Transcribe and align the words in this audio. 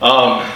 Um, 0.00 0.48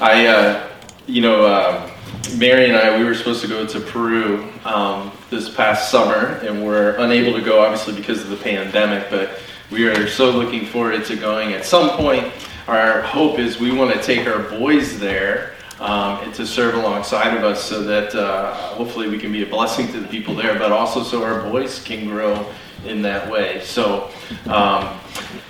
I, 0.00 0.26
uh, 0.26 0.68
you 1.06 1.20
know, 1.20 1.46
uh, 1.46 1.88
Mary 2.36 2.66
and 2.66 2.76
I, 2.76 2.98
we 2.98 3.04
were 3.04 3.14
supposed 3.14 3.40
to 3.42 3.48
go 3.48 3.64
to 3.64 3.78
Peru 3.78 4.52
um, 4.64 5.12
this 5.30 5.48
past 5.48 5.88
summer, 5.88 6.40
and 6.42 6.66
we're 6.66 6.96
unable 6.96 7.32
to 7.34 7.40
go, 7.40 7.60
obviously, 7.60 7.94
because 7.94 8.22
of 8.22 8.28
the 8.28 8.36
pandemic. 8.36 9.08
But 9.08 9.38
we 9.70 9.86
are 9.86 10.08
so 10.08 10.32
looking 10.32 10.66
forward 10.66 11.04
to 11.04 11.14
going. 11.14 11.52
At 11.52 11.64
some 11.64 11.90
point, 11.90 12.32
our 12.66 13.02
hope 13.02 13.38
is 13.38 13.60
we 13.60 13.70
want 13.70 13.94
to 13.94 14.02
take 14.02 14.26
our 14.26 14.40
boys 14.58 14.98
there 14.98 15.54
um, 15.78 16.24
and 16.24 16.34
to 16.34 16.44
serve 16.44 16.74
alongside 16.74 17.36
of 17.36 17.44
us, 17.44 17.62
so 17.62 17.84
that 17.84 18.16
uh, 18.16 18.52
hopefully 18.52 19.08
we 19.08 19.16
can 19.16 19.30
be 19.30 19.44
a 19.44 19.46
blessing 19.46 19.86
to 19.92 20.00
the 20.00 20.08
people 20.08 20.34
there, 20.34 20.58
but 20.58 20.72
also 20.72 21.04
so 21.04 21.22
our 21.22 21.40
boys 21.48 21.80
can 21.84 22.08
grow 22.08 22.44
in 22.88 23.02
that 23.02 23.30
way. 23.30 23.60
So. 23.64 24.10
Um, 24.46 25.00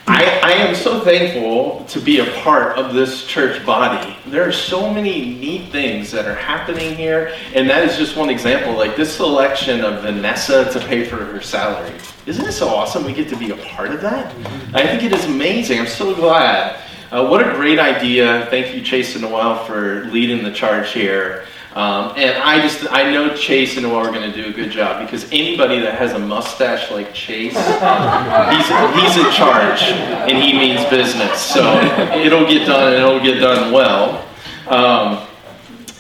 I, 0.09 0.39
I, 0.41 0.53
am 0.53 0.77
so 0.77 1.01
thankful 1.01 1.85
to 1.87 2.01
be 2.01 2.21
a 2.21 2.31
part 2.43 2.79
of 2.79 2.95
this 2.95 3.27
church 3.27 3.67
body. 3.67 4.17
There 4.27 4.49
are 4.49 4.53
so 4.53 4.89
many 4.93 5.35
neat 5.35 5.73
things 5.73 6.13
that 6.13 6.27
are 6.27 6.35
happening 6.37 6.95
here, 6.95 7.35
and 7.55 7.69
that 7.69 7.83
is 7.83 7.97
just 7.97 8.17
one 8.17 8.31
example. 8.31 8.77
Like 8.77 8.95
this 8.95 9.17
selection 9.17 9.85
of 9.85 10.03
Vanessa 10.03 10.71
to 10.73 10.79
pay 10.79 11.05
for 11.05 11.17
her 11.17 11.41
salary. 11.41 11.93
Isn't 12.25 12.47
it 12.47 12.53
so 12.53 12.69
awesome 12.69 13.05
we 13.05 13.15
get 13.15 13.29
to 13.31 13.37
be 13.37 13.51
a 13.51 13.57
part 13.57 13.91
of 13.91 14.01
that? 14.03 14.33
I 14.73 14.87
think 14.87 15.03
it 15.03 15.13
is 15.13 15.25
amazing. 15.25 15.81
I'm 15.81 15.89
so 15.89 16.15
glad. 16.15 16.81
Uh, 17.11 17.27
what 17.27 17.41
a 17.41 17.53
great 17.55 17.81
idea. 17.81 18.47
Thank 18.49 18.77
you, 18.77 18.83
Chase 18.83 19.15
and 19.17 19.23
Noel, 19.23 19.65
for 19.65 20.05
leading 20.07 20.45
the 20.45 20.53
charge 20.53 20.93
here. 20.93 21.47
Um, 21.77 22.15
and 22.17 22.43
I 22.43 22.63
just, 22.63 22.91
I 22.91 23.13
know 23.13 23.37
Chase 23.37 23.77
and 23.77 23.83
Noel 23.85 23.97
are 23.97 24.11
going 24.11 24.33
to 24.33 24.35
do 24.35 24.49
a 24.49 24.53
good 24.53 24.71
job 24.71 25.05
because 25.05 25.31
anybody 25.31 25.79
that 25.81 25.99
has 25.99 26.13
a 26.13 26.19
mustache 26.19 26.91
like 26.91 27.13
Chase, 27.13 27.53
he's, 27.53 28.69
he's 28.97 29.17
in 29.23 29.31
charge 29.31 29.83
and 29.83 30.43
he 30.43 30.55
means 30.59 30.83
business. 30.89 31.39
So 31.39 31.79
it'll 32.17 32.49
get 32.49 32.67
done 32.67 32.95
and 32.95 33.03
it'll 33.03 33.21
get 33.21 33.41
done 33.41 33.75
well. 33.75 34.27
Um, 34.69 35.29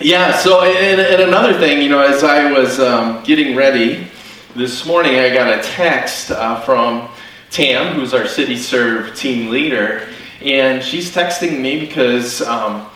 yeah, 0.01 0.38
so, 0.38 0.63
and, 0.63 0.99
and, 0.99 1.21
another 1.21 1.59
thing, 1.59 1.82
you 1.82 1.91
know, 1.91 2.01
as 2.01 2.24
I 2.24 2.51
was 2.51 2.80
um, 2.80 3.23
getting 3.24 3.54
ready 3.54 4.09
this 4.54 4.87
morning, 4.87 5.16
I 5.16 5.29
got 5.35 5.59
a 5.59 5.63
text 5.63 6.30
uh, 6.30 6.59
from 6.63 7.10
Tam, 7.51 7.95
who's 7.95 8.15
our 8.15 8.27
City 8.27 8.57
Serve 8.57 9.15
team 9.15 9.51
leader, 9.51 10.09
and 10.41 10.82
she's 10.82 11.15
texting 11.15 11.60
me 11.60 11.80
because 11.80 12.41
um, 12.41 12.88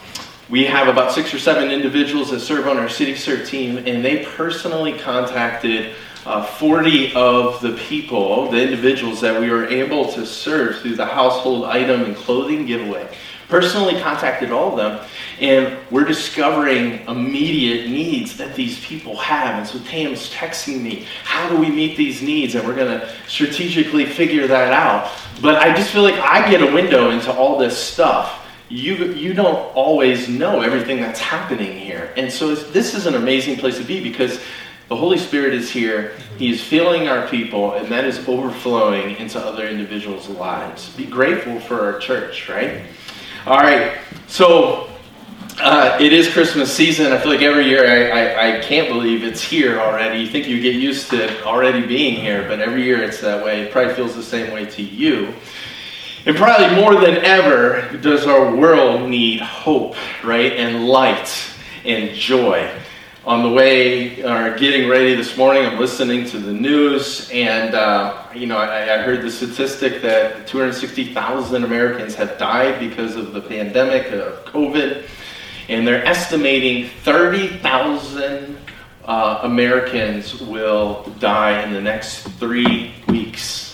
we 0.50 0.64
have 0.64 0.88
about 0.88 1.12
six 1.12 1.32
or 1.32 1.38
seven 1.38 1.70
individuals 1.70 2.30
that 2.30 2.40
serve 2.40 2.66
on 2.66 2.76
our 2.76 2.88
City 2.88 3.14
Serve 3.14 3.46
team, 3.46 3.78
and 3.78 4.04
they 4.04 4.24
personally 4.24 4.98
contacted 4.98 5.94
uh, 6.26 6.44
40 6.44 7.14
of 7.14 7.60
the 7.62 7.72
people, 7.74 8.50
the 8.50 8.60
individuals 8.60 9.20
that 9.20 9.40
we 9.40 9.48
were 9.48 9.66
able 9.66 10.10
to 10.12 10.26
serve 10.26 10.80
through 10.80 10.96
the 10.96 11.06
household 11.06 11.64
item 11.66 12.02
and 12.02 12.16
clothing 12.16 12.66
giveaway. 12.66 13.08
Personally 13.48 14.00
contacted 14.00 14.50
all 14.50 14.72
of 14.72 14.76
them, 14.76 15.08
and 15.40 15.76
we're 15.90 16.04
discovering 16.04 17.00
immediate 17.06 17.88
needs 17.88 18.36
that 18.36 18.54
these 18.54 18.84
people 18.84 19.16
have. 19.16 19.58
And 19.58 19.66
so 19.66 19.78
Tam's 19.88 20.32
texting 20.32 20.82
me, 20.82 21.06
How 21.22 21.48
do 21.48 21.56
we 21.56 21.70
meet 21.70 21.96
these 21.96 22.22
needs? 22.22 22.56
And 22.56 22.66
we're 22.66 22.76
going 22.76 23.00
to 23.00 23.12
strategically 23.28 24.04
figure 24.04 24.46
that 24.48 24.72
out. 24.72 25.10
But 25.40 25.56
I 25.56 25.74
just 25.74 25.90
feel 25.90 26.02
like 26.02 26.14
I 26.16 26.48
get 26.50 26.60
a 26.60 26.72
window 26.72 27.10
into 27.10 27.32
all 27.32 27.56
this 27.56 27.76
stuff 27.76 28.39
you, 28.70 29.12
you 29.14 29.34
don't 29.34 29.74
always 29.74 30.28
know 30.28 30.60
everything 30.60 31.00
that's 31.00 31.18
happening 31.18 31.76
here. 31.76 32.12
And 32.16 32.32
so 32.32 32.54
this 32.54 32.94
is 32.94 33.06
an 33.06 33.16
amazing 33.16 33.56
place 33.56 33.76
to 33.78 33.84
be 33.84 34.00
because 34.02 34.40
the 34.88 34.96
Holy 34.96 35.18
Spirit 35.18 35.54
is 35.54 35.70
here. 35.70 36.16
He 36.38 36.50
is 36.50 36.62
filling 36.62 37.08
our 37.08 37.26
people, 37.28 37.74
and 37.74 37.88
that 37.88 38.04
is 38.04 38.26
overflowing 38.28 39.16
into 39.16 39.38
other 39.38 39.68
individuals' 39.68 40.28
lives. 40.28 40.88
Be 40.96 41.04
grateful 41.04 41.60
for 41.60 41.80
our 41.80 41.98
church, 41.98 42.48
right? 42.48 42.82
All 43.46 43.58
right. 43.58 43.98
So 44.28 44.88
uh, 45.58 45.98
it 46.00 46.12
is 46.12 46.28
Christmas 46.32 46.72
season. 46.72 47.12
I 47.12 47.18
feel 47.18 47.32
like 47.32 47.42
every 47.42 47.66
year 47.66 47.86
I, 47.86 48.08
I, 48.08 48.56
I, 48.56 48.60
can't 48.60 48.88
believe 48.88 49.24
it's 49.24 49.42
here 49.42 49.78
already. 49.78 50.20
You 50.20 50.26
think 50.26 50.46
you 50.46 50.60
get 50.60 50.74
used 50.74 51.10
to 51.10 51.44
already 51.44 51.86
being 51.86 52.14
here, 52.14 52.46
but 52.48 52.60
every 52.60 52.82
year 52.82 53.02
it's 53.02 53.20
that 53.20 53.44
way. 53.44 53.62
It 53.62 53.72
probably 53.72 53.94
feels 53.94 54.14
the 54.14 54.22
same 54.22 54.52
way 54.52 54.64
to 54.66 54.82
you. 54.82 55.34
And 56.26 56.36
probably 56.36 56.76
more 56.76 56.94
than 56.96 57.24
ever 57.24 57.96
does 58.02 58.26
our 58.26 58.54
world 58.54 59.08
need 59.08 59.40
hope, 59.40 59.96
right? 60.22 60.52
And 60.52 60.86
light 60.86 61.34
and 61.86 62.14
joy. 62.14 62.70
On 63.24 63.42
the 63.42 63.48
way, 63.48 64.22
or 64.22 64.56
getting 64.58 64.88
ready 64.88 65.14
this 65.14 65.38
morning, 65.38 65.64
I'm 65.64 65.78
listening 65.78 66.26
to 66.26 66.38
the 66.38 66.52
news, 66.52 67.30
and 67.32 67.74
uh, 67.74 68.22
you 68.34 68.46
know, 68.46 68.58
I, 68.58 68.94
I, 68.94 68.98
heard 68.98 69.22
the 69.22 69.30
statistic 69.30 70.02
that 70.02 70.46
260,000 70.46 71.64
Americans 71.64 72.14
have 72.14 72.36
died 72.38 72.80
because 72.80 73.16
of 73.16 73.32
the 73.32 73.40
pandemic 73.40 74.10
of 74.12 74.44
COVID, 74.46 75.06
and 75.68 75.86
they're 75.86 76.04
estimating 76.04 76.90
30,000 77.02 78.58
uh, 79.04 79.40
Americans 79.42 80.40
will 80.40 81.04
die 81.18 81.62
in 81.62 81.72
the 81.72 81.80
next 81.80 82.22
three 82.22 82.94
weeks 83.06 83.69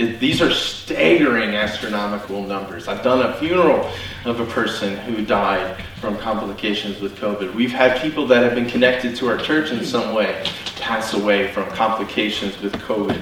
it, 0.00 0.18
these 0.18 0.40
are 0.40 0.50
staggering 0.50 1.54
astronomical 1.54 2.42
numbers. 2.42 2.88
I've 2.88 3.02
done 3.02 3.20
a 3.30 3.36
funeral 3.38 3.90
of 4.24 4.40
a 4.40 4.46
person 4.46 4.96
who 4.96 5.24
died 5.24 5.84
from 6.00 6.16
complications 6.16 7.00
with 7.00 7.16
COVID. 7.16 7.54
We've 7.54 7.72
had 7.72 8.00
people 8.00 8.26
that 8.28 8.42
have 8.42 8.54
been 8.54 8.68
connected 8.68 9.14
to 9.16 9.28
our 9.28 9.36
church 9.36 9.70
in 9.70 9.84
some 9.84 10.14
way 10.14 10.44
pass 10.76 11.12
away 11.12 11.52
from 11.52 11.68
complications 11.72 12.58
with 12.62 12.72
COVID. 12.76 13.20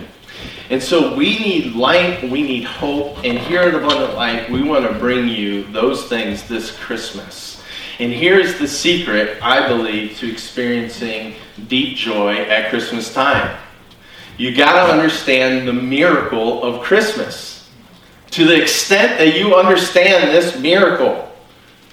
And 0.71 0.81
so 0.81 1.17
we 1.17 1.39
need 1.41 1.75
light, 1.75 2.23
we 2.23 2.43
need 2.43 2.63
hope, 2.63 3.25
and 3.25 3.37
here 3.39 3.63
at 3.63 3.75
Abundant 3.75 4.15
Light, 4.15 4.49
we 4.49 4.63
want 4.63 4.87
to 4.87 4.97
bring 4.99 5.27
you 5.27 5.65
those 5.73 6.09
things 6.09 6.47
this 6.47 6.77
Christmas. 6.77 7.61
And 7.99 8.13
here's 8.13 8.61
the 8.61 8.69
secret, 8.69 9.43
I 9.43 9.67
believe, 9.67 10.17
to 10.19 10.31
experiencing 10.31 11.35
deep 11.67 11.97
joy 11.97 12.37
at 12.37 12.71
Christmas 12.71 13.13
time 13.13 13.59
you 14.39 14.55
got 14.55 14.87
to 14.87 14.93
understand 14.93 15.67
the 15.67 15.73
miracle 15.73 16.63
of 16.63 16.81
Christmas. 16.83 17.69
To 18.31 18.45
the 18.45 18.61
extent 18.61 19.19
that 19.19 19.37
you 19.37 19.57
understand 19.57 20.35
this 20.35 20.59
miracle 20.59 21.31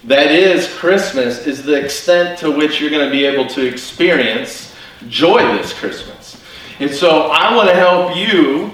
that 0.03 0.31
is 0.31 0.71
Christmas, 0.75 1.47
is 1.47 1.63
the 1.63 1.73
extent 1.73 2.37
to 2.39 2.51
which 2.51 2.79
you're 2.79 2.91
going 2.91 3.05
to 3.05 3.11
be 3.11 3.25
able 3.25 3.47
to 3.47 3.65
experience 3.65 4.75
joy 5.09 5.41
this 5.57 5.73
Christmas. 5.73 6.39
And 6.79 6.91
so 6.91 7.31
I 7.31 7.55
want 7.55 7.69
to 7.69 7.75
help 7.75 8.15
you 8.15 8.71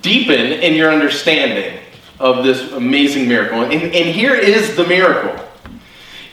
deepen 0.00 0.52
in 0.60 0.74
your 0.74 0.92
understanding 0.92 1.80
of 2.20 2.44
this 2.44 2.70
amazing 2.72 3.26
miracle. 3.26 3.62
And, 3.62 3.72
and 3.72 4.14
here 4.14 4.34
is 4.34 4.76
the 4.76 4.86
miracle. 4.86 5.44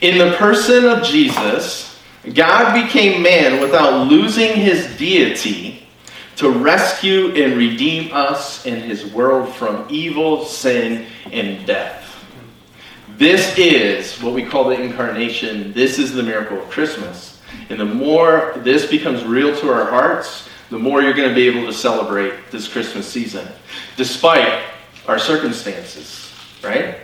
In 0.02 0.20
the 0.20 0.36
person 0.36 0.86
of 0.86 1.04
Jesus, 1.04 2.00
God 2.34 2.80
became 2.86 3.24
man 3.24 3.60
without 3.60 4.08
losing 4.08 4.54
his 4.54 4.96
deity 4.98 5.89
to 6.40 6.50
rescue 6.50 7.34
and 7.36 7.58
redeem 7.58 8.14
us 8.14 8.66
in 8.66 8.80
his 8.80 9.06
world 9.12 9.54
from 9.56 9.86
evil, 9.90 10.46
sin, 10.46 11.06
and 11.34 11.68
death. 11.68 12.24
This 13.18 13.58
is 13.58 14.14
what 14.22 14.34
we 14.34 14.46
call 14.46 14.70
the 14.70 14.82
incarnation. 14.82 15.74
This 15.74 16.00
is 16.00 16.14
the 16.14 16.24
miracle 16.24 16.58
of 16.58 16.70
Christmas. 16.70 17.42
And 17.70 17.78
the 17.78 17.84
more 17.84 18.54
this 18.60 18.90
becomes 18.90 19.26
real 19.26 19.54
to 19.58 19.70
our 19.70 19.90
hearts, 19.90 20.48
the 20.70 20.80
more 20.80 21.02
you're 21.02 21.14
going 21.14 21.28
to 21.28 21.36
be 21.36 21.46
able 21.46 21.66
to 21.66 21.74
celebrate 21.74 22.50
this 22.52 22.70
Christmas 22.70 23.06
season, 23.06 23.46
despite 23.98 24.64
our 25.10 25.20
circumstances, 25.20 26.32
right? 26.64 27.00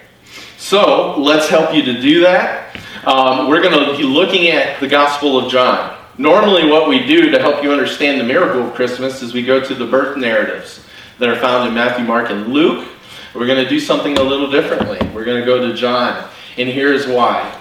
So 0.58 1.20
let's 1.20 1.50
help 1.50 1.76
you 1.76 1.82
to 1.84 2.02
do 2.02 2.22
that. 2.22 2.78
Um, 3.04 3.50
we're 3.50 3.62
going 3.62 3.86
to 3.86 3.98
be 3.98 4.04
looking 4.04 4.48
at 4.48 4.80
the 4.80 4.88
Gospel 4.88 5.38
of 5.38 5.52
John. 5.52 5.95
Normally, 6.18 6.70
what 6.70 6.88
we 6.88 7.06
do 7.06 7.30
to 7.30 7.40
help 7.40 7.62
you 7.62 7.74
understand 7.74 8.22
the 8.22 8.24
miracle 8.24 8.62
of 8.62 8.74
Christmas 8.74 9.22
is 9.22 9.34
we 9.34 9.44
go 9.44 9.62
to 9.62 9.76
the 9.76 9.86
birth 9.86 10.16
narratives 10.16 10.82
that 11.20 11.28
are 11.28 11.36
found 11.36 11.68
in 11.68 11.74
Matthew, 11.74 12.06
Mark, 12.06 12.30
and 12.30 12.48
Luke. 12.54 12.88
We're 13.34 13.48
going 13.48 13.62
to 13.62 13.70
do 13.70 13.82
something 13.82 14.18
a 14.18 14.24
little 14.24 14.50
differently. 14.50 14.98
We're 15.14 15.26
going 15.26 15.42
to 15.42 15.46
go 15.46 15.68
to 15.68 15.74
John, 15.74 16.30
and 16.58 16.70
here's 16.70 17.06
why. 17.06 17.60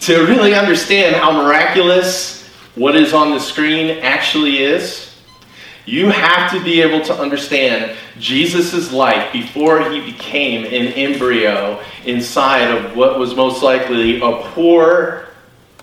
To 0.00 0.26
really 0.26 0.54
understand 0.54 1.16
how 1.16 1.32
miraculous 1.32 2.46
what 2.74 2.94
is 2.94 3.14
on 3.14 3.30
the 3.30 3.40
screen 3.40 4.00
actually 4.00 4.58
is, 4.58 5.14
you 5.86 6.10
have 6.10 6.52
to 6.52 6.62
be 6.62 6.82
able 6.82 7.02
to 7.06 7.14
understand 7.14 7.96
Jesus' 8.18 8.92
life 8.92 9.32
before 9.32 9.90
he 9.90 10.12
became 10.12 10.66
an 10.66 10.92
embryo 10.92 11.82
inside 12.04 12.70
of 12.70 12.94
what 12.94 13.18
was 13.18 13.34
most 13.34 13.62
likely 13.62 14.20
a 14.20 14.42
poor, 14.50 15.28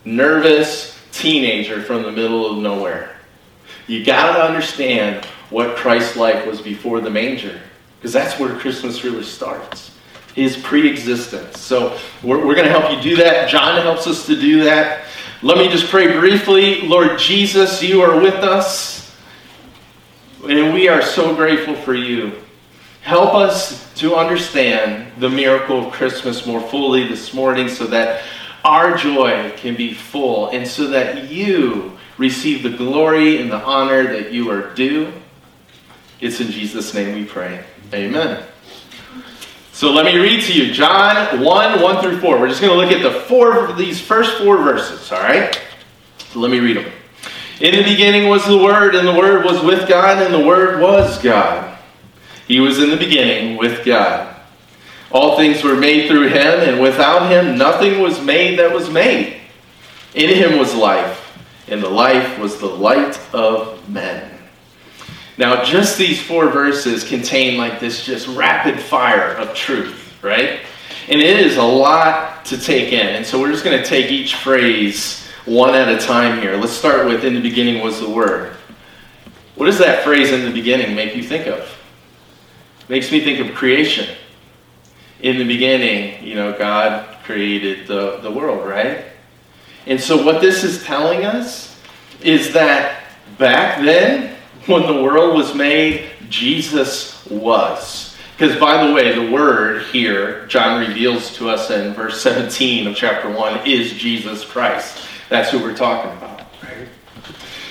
nervous, 0.06 0.99
teenager 1.11 1.81
from 1.81 2.03
the 2.03 2.11
middle 2.11 2.50
of 2.50 2.57
nowhere. 2.57 3.15
You 3.88 4.06
got 4.06 4.35
to 4.35 4.44
understand 4.44 5.25
what 5.50 5.75
Christ's 5.75 6.15
life 6.15 6.45
was 6.45 6.61
before 6.61 7.01
the 7.01 7.09
manger, 7.09 7.59
because 7.97 8.13
that's 8.13 8.39
where 8.39 8.56
Christmas 8.59 9.03
really 9.03 9.23
starts. 9.23 9.95
His 10.35 10.57
pre 10.57 10.88
existence. 10.88 11.59
So 11.59 11.97
we're, 12.23 12.45
we're 12.45 12.56
going 12.56 12.67
to 12.67 12.71
help 12.71 12.91
you 12.91 13.01
do 13.01 13.15
that. 13.17 13.50
John 13.50 13.81
helps 13.81 14.06
us 14.07 14.25
to 14.27 14.39
do 14.39 14.63
that. 14.63 15.06
Let 15.41 15.57
me 15.57 15.69
just 15.69 15.88
pray 15.88 16.19
briefly. 16.19 16.81
Lord 16.81 17.17
Jesus, 17.17 17.81
you 17.81 18.01
are 18.01 18.21
with 18.21 18.35
us, 18.35 19.15
and 20.47 20.73
we 20.73 20.88
are 20.88 21.01
so 21.01 21.35
grateful 21.35 21.75
for 21.75 21.95
you. 21.95 22.33
Help 23.01 23.33
us 23.33 23.91
to 23.95 24.15
understand 24.15 25.11
the 25.19 25.29
miracle 25.29 25.88
of 25.88 25.94
Christmas 25.94 26.45
more 26.45 26.61
fully 26.61 27.07
this 27.07 27.33
morning 27.33 27.67
so 27.67 27.85
that 27.88 28.23
our 28.63 28.97
joy 28.97 29.51
can 29.57 29.75
be 29.75 29.94
full 29.94 30.50
and 30.50 30.67
so 30.67 30.88
that 30.88 31.29
you 31.29 31.97
receive 32.17 32.63
the 32.63 32.69
glory 32.69 33.41
and 33.41 33.51
the 33.51 33.61
honor 33.63 34.03
that 34.03 34.31
you 34.31 34.51
are 34.51 34.73
due. 34.73 35.11
It's 36.19 36.41
in 36.41 36.51
Jesus' 36.51 36.94
name 36.94 37.15
we 37.15 37.25
pray. 37.25 37.63
Amen. 37.94 38.44
So 39.71 39.91
let 39.91 40.03
me 40.03 40.17
read 40.17 40.44
to 40.44 40.53
you 40.53 40.73
John 40.73 41.41
1 41.41 41.81
1 41.81 42.01
through 42.01 42.19
4. 42.19 42.39
We're 42.39 42.50
just 42.50 42.61
going 42.61 42.73
to 42.73 42.77
look 42.77 42.91
at 42.91 43.01
the 43.01 43.21
four 43.21 43.71
these 43.73 44.01
first 44.01 44.38
four 44.38 44.57
verses, 44.57 45.09
all 45.11 45.21
right? 45.21 45.57
So 46.17 46.39
let 46.39 46.51
me 46.51 46.59
read 46.59 46.77
them. 46.77 46.91
In 47.61 47.75
the 47.75 47.83
beginning 47.83 48.29
was 48.29 48.45
the 48.45 48.57
Word, 48.57 48.95
and 48.95 49.07
the 49.07 49.13
Word 49.13 49.45
was 49.45 49.63
with 49.63 49.88
God, 49.88 50.21
and 50.21 50.33
the 50.33 50.45
Word 50.45 50.81
was 50.81 51.21
God. 51.21 51.77
He 52.47 52.59
was 52.59 52.79
in 52.79 52.89
the 52.89 52.97
beginning 52.97 53.57
with 53.57 53.85
God. 53.85 54.29
All 55.11 55.38
things 55.38 55.63
were 55.63 55.75
made 55.75 56.07
through 56.07 56.29
him, 56.29 56.59
and 56.69 56.79
without 56.79 57.31
him 57.31 57.57
nothing 57.57 58.00
was 58.00 58.21
made 58.21 58.59
that 58.59 58.73
was 58.73 58.89
made. 58.89 59.38
In 60.13 60.35
him 60.35 60.59
was 60.59 60.73
life, 60.75 61.38
and 61.67 61.81
the 61.81 61.89
life 61.89 62.38
was 62.39 62.59
the 62.59 62.67
light 62.67 63.19
of 63.33 63.88
men. 63.89 64.31
Now, 65.38 65.63
just 65.63 65.97
these 65.97 66.21
four 66.21 66.50
verses 66.50 67.03
contain 67.03 67.57
like 67.57 67.79
this 67.79 68.06
just 68.06 68.27
rapid 68.27 68.79
fire 68.79 69.33
of 69.35 69.53
truth, 69.56 70.21
right? 70.21 70.59
And 71.07 71.21
it 71.21 71.39
is 71.39 71.57
a 71.57 71.63
lot 71.63 72.45
to 72.45 72.57
take 72.57 72.91
in. 72.91 73.15
And 73.15 73.25
so 73.25 73.39
we're 73.39 73.51
just 73.51 73.63
going 73.63 73.81
to 73.81 73.88
take 73.88 74.11
each 74.11 74.35
phrase 74.35 75.25
one 75.45 75.73
at 75.73 75.88
a 75.88 75.97
time 75.97 76.41
here. 76.41 76.57
Let's 76.57 76.73
start 76.73 77.07
with 77.07 77.23
in 77.23 77.33
the 77.33 77.41
beginning 77.41 77.83
was 77.83 78.00
the 78.00 78.09
word. 78.09 78.53
What 79.56 79.65
does 79.65 79.79
that 79.79 80.03
phrase 80.03 80.31
in 80.31 80.44
the 80.44 80.51
beginning 80.51 80.95
make 80.95 81.15
you 81.15 81.23
think 81.23 81.47
of? 81.47 81.75
makes 82.89 83.11
me 83.11 83.23
think 83.23 83.39
of 83.39 83.56
creation. 83.56 84.15
In 85.21 85.38
the 85.38 85.45
beginning, 85.45 86.24
you 86.24 86.36
know, 86.36 86.57
God 86.57 87.18
created 87.24 87.88
the, 87.88 88.18
the 88.18 88.31
world, 88.31 88.68
right? 88.68 89.06
And 89.86 90.00
so 90.00 90.24
what 90.24 90.42
this 90.42 90.63
is 90.63 90.83
telling 90.83 91.25
us 91.25 91.80
is 92.21 92.54
that 92.54 93.04
back 93.38 93.83
then, 93.83 94.36
when 94.66 94.86
the 94.86 95.01
world 95.01 95.36
was 95.36 95.56
made, 95.56 96.10
Jesus 96.30 97.25
was. 97.25 98.16
Because, 98.38 98.57
by 98.57 98.86
the 98.86 98.94
way, 98.94 99.13
the 99.13 99.31
word 99.31 99.83
here, 99.88 100.45
John 100.48 100.80
reveals 100.80 101.36
to 101.36 101.50
us 101.50 101.69
in 101.71 101.94
verse 101.94 102.21
17 102.21 102.88
of 102.88 102.95
chapter 102.95 103.30
1, 103.30 103.68
is 103.68 103.94
Jesus 103.94 104.45
Christ. 104.45 105.06
That's 105.27 105.51
who 105.51 105.60
we're 105.60 105.75
talking 105.75 106.12
about. 106.18 106.48
Right? 106.63 106.88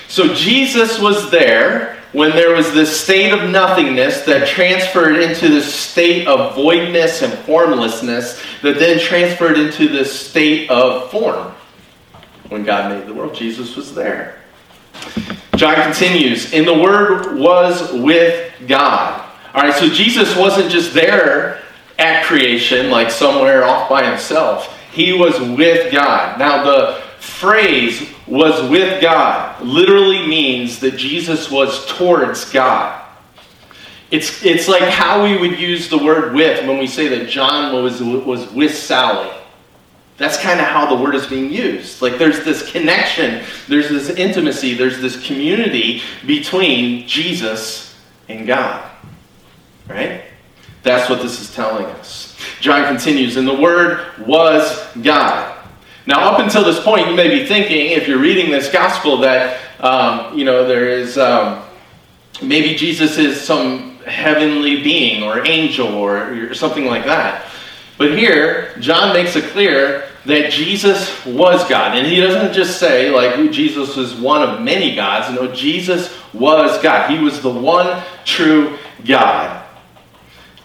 So, 0.07 0.33
Jesus 0.33 0.99
was 0.99 1.31
there 1.31 1.98
when 2.11 2.31
there 2.31 2.55
was 2.55 2.73
this 2.73 2.99
state 2.99 3.31
of 3.31 3.49
nothingness 3.49 4.21
that 4.21 4.47
transferred 4.47 5.17
into 5.17 5.47
this 5.47 5.73
state 5.73 6.27
of 6.27 6.55
voidness 6.55 7.21
and 7.21 7.31
formlessness 7.45 8.41
that 8.61 8.79
then 8.79 8.99
transferred 8.99 9.57
into 9.57 9.87
this 9.87 10.27
state 10.27 10.69
of 10.69 11.11
form. 11.11 11.53
When 12.49 12.63
God 12.63 12.91
made 12.91 13.07
the 13.07 13.13
world, 13.13 13.35
Jesus 13.35 13.75
was 13.75 13.93
there. 13.93 14.39
John 15.55 15.75
continues, 15.75 16.53
and 16.53 16.67
the 16.67 16.73
Word 16.73 17.37
was 17.37 17.91
with 17.93 18.53
God. 18.67 19.23
All 19.53 19.61
right, 19.61 19.73
so 19.73 19.87
Jesus 19.87 20.35
wasn't 20.35 20.71
just 20.71 20.93
there 20.93 21.61
at 21.99 22.23
creation, 22.23 22.89
like 22.89 23.11
somewhere 23.11 23.65
off 23.65 23.89
by 23.89 24.09
himself. 24.09 24.75
He 24.91 25.13
was 25.13 25.39
with 25.39 25.91
God. 25.91 26.39
Now, 26.39 26.63
the 26.63 27.03
phrase 27.19 28.09
was 28.27 28.69
with 28.69 29.01
God 29.01 29.61
literally 29.61 30.27
means 30.27 30.79
that 30.79 30.97
Jesus 30.97 31.51
was 31.51 31.85
towards 31.97 32.49
God. 32.51 33.05
It's, 34.11 34.43
it's 34.43 34.67
like 34.67 34.83
how 34.83 35.23
we 35.23 35.37
would 35.37 35.59
use 35.59 35.89
the 35.89 35.97
word 35.97 36.33
with 36.33 36.65
when 36.67 36.79
we 36.79 36.87
say 36.87 37.07
that 37.09 37.29
John 37.29 37.83
was, 37.83 38.01
was 38.01 38.51
with 38.51 38.75
Sally. 38.75 39.31
That's 40.17 40.37
kind 40.37 40.59
of 40.59 40.65
how 40.65 40.93
the 40.93 41.01
word 41.01 41.15
is 41.15 41.27
being 41.27 41.51
used. 41.51 42.01
Like 42.01 42.17
there's 42.17 42.43
this 42.43 42.69
connection, 42.71 43.45
there's 43.67 43.89
this 43.89 44.09
intimacy, 44.09 44.73
there's 44.73 44.99
this 44.99 45.25
community 45.25 46.01
between 46.25 47.07
Jesus 47.07 47.95
and 48.27 48.45
God. 48.45 48.89
Right? 49.87 50.23
That's 50.83 51.09
what 51.09 51.21
this 51.21 51.39
is 51.39 51.53
telling 51.53 51.85
us. 51.85 52.37
John 52.61 52.85
continues, 52.85 53.37
and 53.37 53.47
the 53.47 53.55
Word 53.55 54.05
was 54.19 54.85
God. 55.01 55.57
Now, 56.09 56.31
up 56.31 56.39
until 56.39 56.63
this 56.63 56.83
point, 56.83 57.07
you 57.07 57.15
may 57.15 57.27
be 57.27 57.45
thinking, 57.45 57.91
if 57.91 58.07
you're 58.07 58.17
reading 58.17 58.49
this 58.49 58.71
gospel, 58.71 59.17
that 59.17 59.59
um, 59.79 60.35
you 60.35 60.43
know 60.43 60.67
there 60.67 60.89
is 60.89 61.19
um, 61.19 61.63
maybe 62.41 62.73
Jesus 62.73 63.19
is 63.19 63.39
some 63.39 63.99
heavenly 63.99 64.81
being 64.81 65.21
or 65.21 65.45
angel 65.45 65.93
or, 65.93 66.49
or 66.49 66.55
something 66.55 66.87
like 66.87 67.05
that. 67.05 67.45
But 67.99 68.17
here, 68.17 68.75
John 68.79 69.13
makes 69.13 69.35
it 69.35 69.51
clear 69.51 70.05
that 70.25 70.51
Jesus 70.51 71.23
was 71.27 71.63
God. 71.69 71.95
And 71.95 72.07
he 72.07 72.19
doesn't 72.19 72.53
just 72.53 72.79
say, 72.79 73.11
like, 73.11 73.51
Jesus 73.51 73.95
was 73.95 74.15
one 74.15 74.41
of 74.41 74.61
many 74.61 74.95
gods. 74.95 75.31
No, 75.31 75.53
Jesus 75.53 76.11
was 76.33 76.81
God. 76.81 77.11
He 77.11 77.19
was 77.19 77.39
the 77.39 77.51
one 77.51 78.01
true 78.25 78.79
God. 79.05 79.63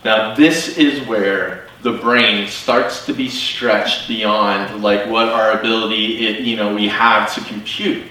Now, 0.06 0.34
this 0.34 0.78
is 0.78 1.06
where 1.06 1.63
the 1.84 1.92
brain 1.92 2.48
starts 2.48 3.06
to 3.06 3.12
be 3.12 3.28
stretched 3.28 4.08
beyond 4.08 4.82
like 4.82 5.08
what 5.08 5.28
our 5.28 5.52
ability 5.58 6.26
it, 6.26 6.40
you 6.40 6.56
know 6.56 6.74
we 6.74 6.88
have 6.88 7.32
to 7.32 7.40
compute 7.42 8.02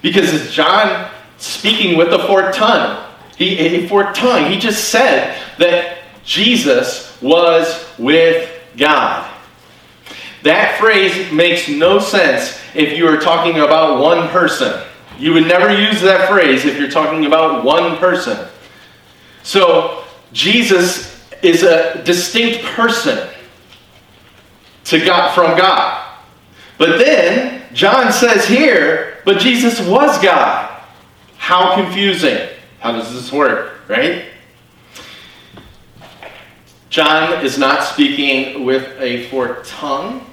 because 0.00 0.52
john 0.52 1.10
speaking 1.38 1.98
with 1.98 2.10
the 2.10 2.18
fourth 2.20 2.54
tongue 2.54 3.04
he 3.36 3.58
a 3.58 3.88
fourth 3.88 4.14
tongue 4.14 4.48
he 4.48 4.58
just 4.58 4.90
said 4.90 5.36
that 5.58 5.98
jesus 6.24 7.20
was 7.20 7.84
with 7.98 8.48
god 8.76 9.28
that 10.42 10.78
phrase 10.78 11.32
makes 11.32 11.68
no 11.68 11.98
sense 11.98 12.58
if 12.74 12.96
you 12.96 13.06
are 13.08 13.18
talking 13.18 13.58
about 13.60 14.00
one 14.00 14.28
person. 14.28 14.80
You 15.18 15.32
would 15.34 15.46
never 15.46 15.72
use 15.72 16.00
that 16.02 16.28
phrase 16.28 16.64
if 16.64 16.78
you're 16.78 16.90
talking 16.90 17.26
about 17.26 17.64
one 17.64 17.96
person. 17.96 18.46
So, 19.42 20.04
Jesus 20.32 21.17
is 21.42 21.62
a 21.62 22.02
distinct 22.04 22.64
person 22.64 23.28
to 24.84 25.04
God 25.04 25.34
from 25.34 25.56
God. 25.56 26.04
But 26.78 26.98
then 26.98 27.62
John 27.74 28.12
says 28.12 28.46
here, 28.46 29.18
but 29.24 29.38
Jesus 29.38 29.80
was 29.86 30.18
God. 30.22 30.82
How 31.36 31.74
confusing. 31.74 32.48
How 32.80 32.92
does 32.92 33.12
this 33.12 33.32
work, 33.32 33.88
right? 33.88 34.26
John 36.90 37.44
is 37.44 37.58
not 37.58 37.84
speaking 37.84 38.64
with 38.64 38.88
a 39.00 39.28
forked 39.28 39.68
tongue. 39.68 40.24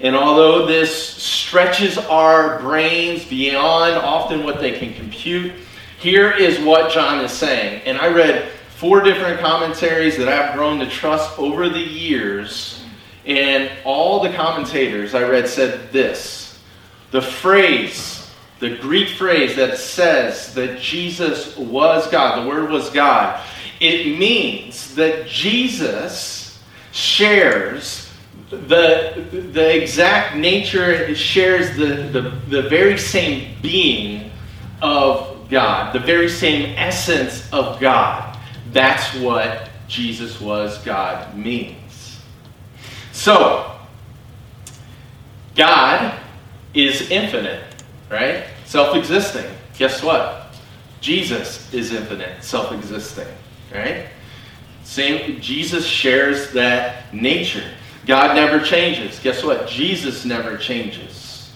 And 0.00 0.14
although 0.14 0.64
this 0.64 1.14
stretches 1.14 1.98
our 1.98 2.60
brains 2.60 3.24
beyond 3.24 3.94
often 3.94 4.44
what 4.44 4.60
they 4.60 4.78
can 4.78 4.94
compute, 4.94 5.52
here 5.98 6.30
is 6.30 6.60
what 6.60 6.92
John 6.92 7.24
is 7.24 7.32
saying. 7.32 7.82
And 7.84 7.98
I 7.98 8.08
read 8.08 8.50
four 8.78 9.00
different 9.00 9.40
commentaries 9.40 10.16
that 10.16 10.28
I've 10.28 10.54
grown 10.54 10.78
to 10.78 10.88
trust 10.88 11.36
over 11.36 11.68
the 11.68 11.80
years. 11.80 12.80
And 13.26 13.70
all 13.84 14.22
the 14.22 14.32
commentators 14.32 15.16
I 15.16 15.22
read 15.24 15.48
said 15.48 15.90
this 15.90 16.60
the 17.10 17.20
phrase, 17.20 18.30
the 18.60 18.76
Greek 18.76 19.08
phrase 19.08 19.56
that 19.56 19.78
says 19.78 20.54
that 20.54 20.78
Jesus 20.78 21.56
was 21.56 22.06
God, 22.08 22.44
the 22.44 22.48
Word 22.48 22.70
was 22.70 22.88
God, 22.90 23.44
it 23.80 24.16
means 24.16 24.94
that 24.94 25.26
Jesus 25.26 26.62
shares 26.92 28.08
the, 28.50 29.26
the 29.52 29.82
exact 29.82 30.36
nature 30.36 31.14
shares 31.14 31.76
the, 31.76 32.08
the, 32.12 32.30
the 32.48 32.62
very 32.68 32.96
same 32.96 33.56
being 33.60 34.30
of 34.80 35.48
God, 35.50 35.92
the 35.92 36.00
very 36.00 36.28
same 36.28 36.74
essence 36.78 37.50
of 37.52 37.80
God. 37.80 38.27
That's 38.72 39.14
what 39.16 39.70
Jesus 39.88 40.40
was 40.40 40.78
God 40.84 41.36
means. 41.36 42.20
So, 43.12 43.74
God 45.56 46.18
is 46.74 47.10
infinite, 47.10 47.64
right? 48.10 48.44
Self 48.64 48.94
existing. 48.96 49.46
Guess 49.76 50.02
what? 50.02 50.54
Jesus 51.00 51.72
is 51.72 51.92
infinite, 51.92 52.42
self 52.44 52.72
existing, 52.72 53.28
right? 53.74 54.06
Same, 54.84 55.40
Jesus 55.40 55.86
shares 55.86 56.52
that 56.52 57.12
nature. 57.12 57.68
God 58.06 58.34
never 58.34 58.64
changes. 58.64 59.18
Guess 59.18 59.44
what? 59.44 59.68
Jesus 59.68 60.24
never 60.24 60.56
changes. 60.56 61.52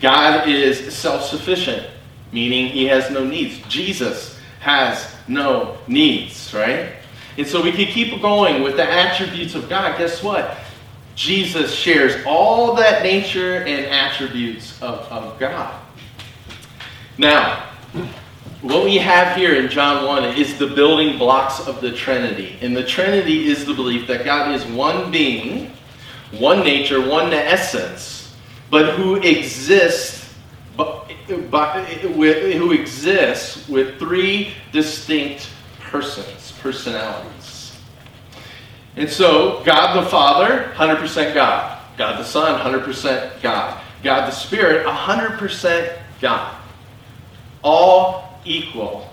God 0.00 0.48
is 0.48 0.94
self 0.94 1.24
sufficient, 1.24 1.86
meaning 2.32 2.68
he 2.68 2.86
has 2.86 3.10
no 3.10 3.24
needs. 3.24 3.58
Jesus 3.68 4.38
has 4.60 5.14
no 5.30 5.78
needs, 5.86 6.52
right? 6.52 6.92
And 7.38 7.46
so 7.46 7.62
we 7.62 7.72
can 7.72 7.86
keep 7.86 8.20
going 8.20 8.62
with 8.62 8.76
the 8.76 8.84
attributes 8.84 9.54
of 9.54 9.68
God. 9.68 9.96
Guess 9.96 10.22
what? 10.22 10.58
Jesus 11.14 11.72
shares 11.72 12.24
all 12.26 12.74
that 12.74 13.02
nature 13.02 13.58
and 13.58 13.86
attributes 13.86 14.80
of, 14.82 15.00
of 15.10 15.38
God. 15.38 15.80
Now, 17.16 17.66
what 18.62 18.84
we 18.84 18.98
have 18.98 19.36
here 19.36 19.54
in 19.54 19.70
John 19.70 20.04
1 20.06 20.36
is 20.36 20.58
the 20.58 20.66
building 20.66 21.18
blocks 21.18 21.66
of 21.66 21.80
the 21.80 21.92
Trinity. 21.92 22.58
And 22.60 22.76
the 22.76 22.84
Trinity 22.84 23.48
is 23.48 23.64
the 23.64 23.74
belief 23.74 24.06
that 24.08 24.24
God 24.24 24.54
is 24.54 24.64
one 24.66 25.10
being, 25.10 25.72
one 26.32 26.60
nature, 26.60 27.06
one 27.06 27.32
essence, 27.32 28.34
but 28.70 28.94
who 28.96 29.16
exists 29.16 30.19
who 31.30 32.72
exists 32.72 33.68
with 33.68 33.98
three 33.98 34.54
distinct 34.72 35.48
persons, 35.80 36.52
personalities. 36.60 37.78
And 38.96 39.08
so, 39.08 39.62
God 39.64 40.02
the 40.02 40.08
Father, 40.08 40.72
100% 40.74 41.34
God. 41.34 41.78
God 41.96 42.18
the 42.18 42.24
Son, 42.24 42.60
100% 42.60 43.42
God. 43.42 43.80
God 44.02 44.26
the 44.26 44.32
Spirit, 44.32 44.86
100% 44.86 45.98
God. 46.20 46.56
All 47.62 48.38
equal 48.44 49.10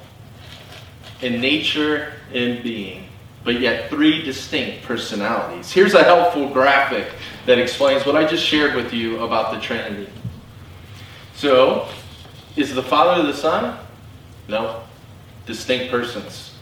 in 1.21 1.41
nature 1.41 2.13
and 2.33 2.63
being, 2.63 3.05
but 3.43 3.59
yet 3.59 3.89
three 3.89 4.21
distinct 4.21 4.85
personalities. 4.85 5.71
Here's 5.71 5.93
a 5.93 6.03
helpful 6.03 6.49
graphic 6.49 7.07
that 7.45 7.59
explains 7.59 8.05
what 8.05 8.15
I 8.15 8.25
just 8.25 8.43
shared 8.43 8.75
with 8.75 8.93
you 8.93 9.19
about 9.23 9.53
the 9.53 9.59
Trinity. 9.59 10.09
So, 11.35 11.87
is 12.57 12.73
the 12.73 12.83
Father 12.83 13.23
the 13.23 13.33
Son? 13.33 13.77
No. 14.47 14.83
Distinct 15.45 15.91
persons. 15.91 16.55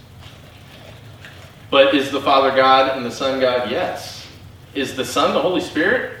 But 1.70 1.94
is 1.94 2.10
the 2.10 2.20
Father 2.20 2.54
God 2.54 2.96
and 2.96 3.04
the 3.04 3.10
Son 3.10 3.40
God? 3.40 3.70
Yes. 3.70 4.26
Is 4.74 4.94
the 4.94 5.04
Son 5.04 5.34
the 5.34 5.40
Holy 5.40 5.60
Spirit? 5.60 6.18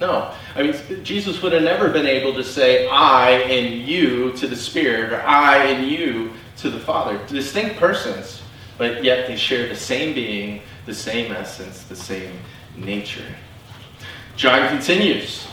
No. 0.00 0.34
I 0.56 0.62
mean, 0.62 1.04
Jesus 1.04 1.40
would 1.42 1.52
have 1.52 1.62
never 1.62 1.88
been 1.88 2.06
able 2.06 2.34
to 2.34 2.44
say, 2.44 2.88
I 2.88 3.30
and 3.30 3.86
you 3.86 4.32
to 4.32 4.46
the 4.46 4.56
Spirit, 4.56 5.12
or 5.12 5.22
I 5.22 5.64
and 5.64 5.88
you 5.88 6.32
to 6.58 6.70
the 6.70 6.80
Father. 6.80 7.18
Distinct 7.28 7.76
persons, 7.76 8.42
but 8.76 9.04
yet 9.04 9.28
they 9.28 9.36
share 9.36 9.68
the 9.68 9.76
same 9.76 10.14
being, 10.14 10.62
the 10.86 10.94
same 10.94 11.32
essence, 11.32 11.84
the 11.84 11.96
same 11.96 12.32
nature. 12.76 13.24
John 14.36 14.68
continues 14.68 15.46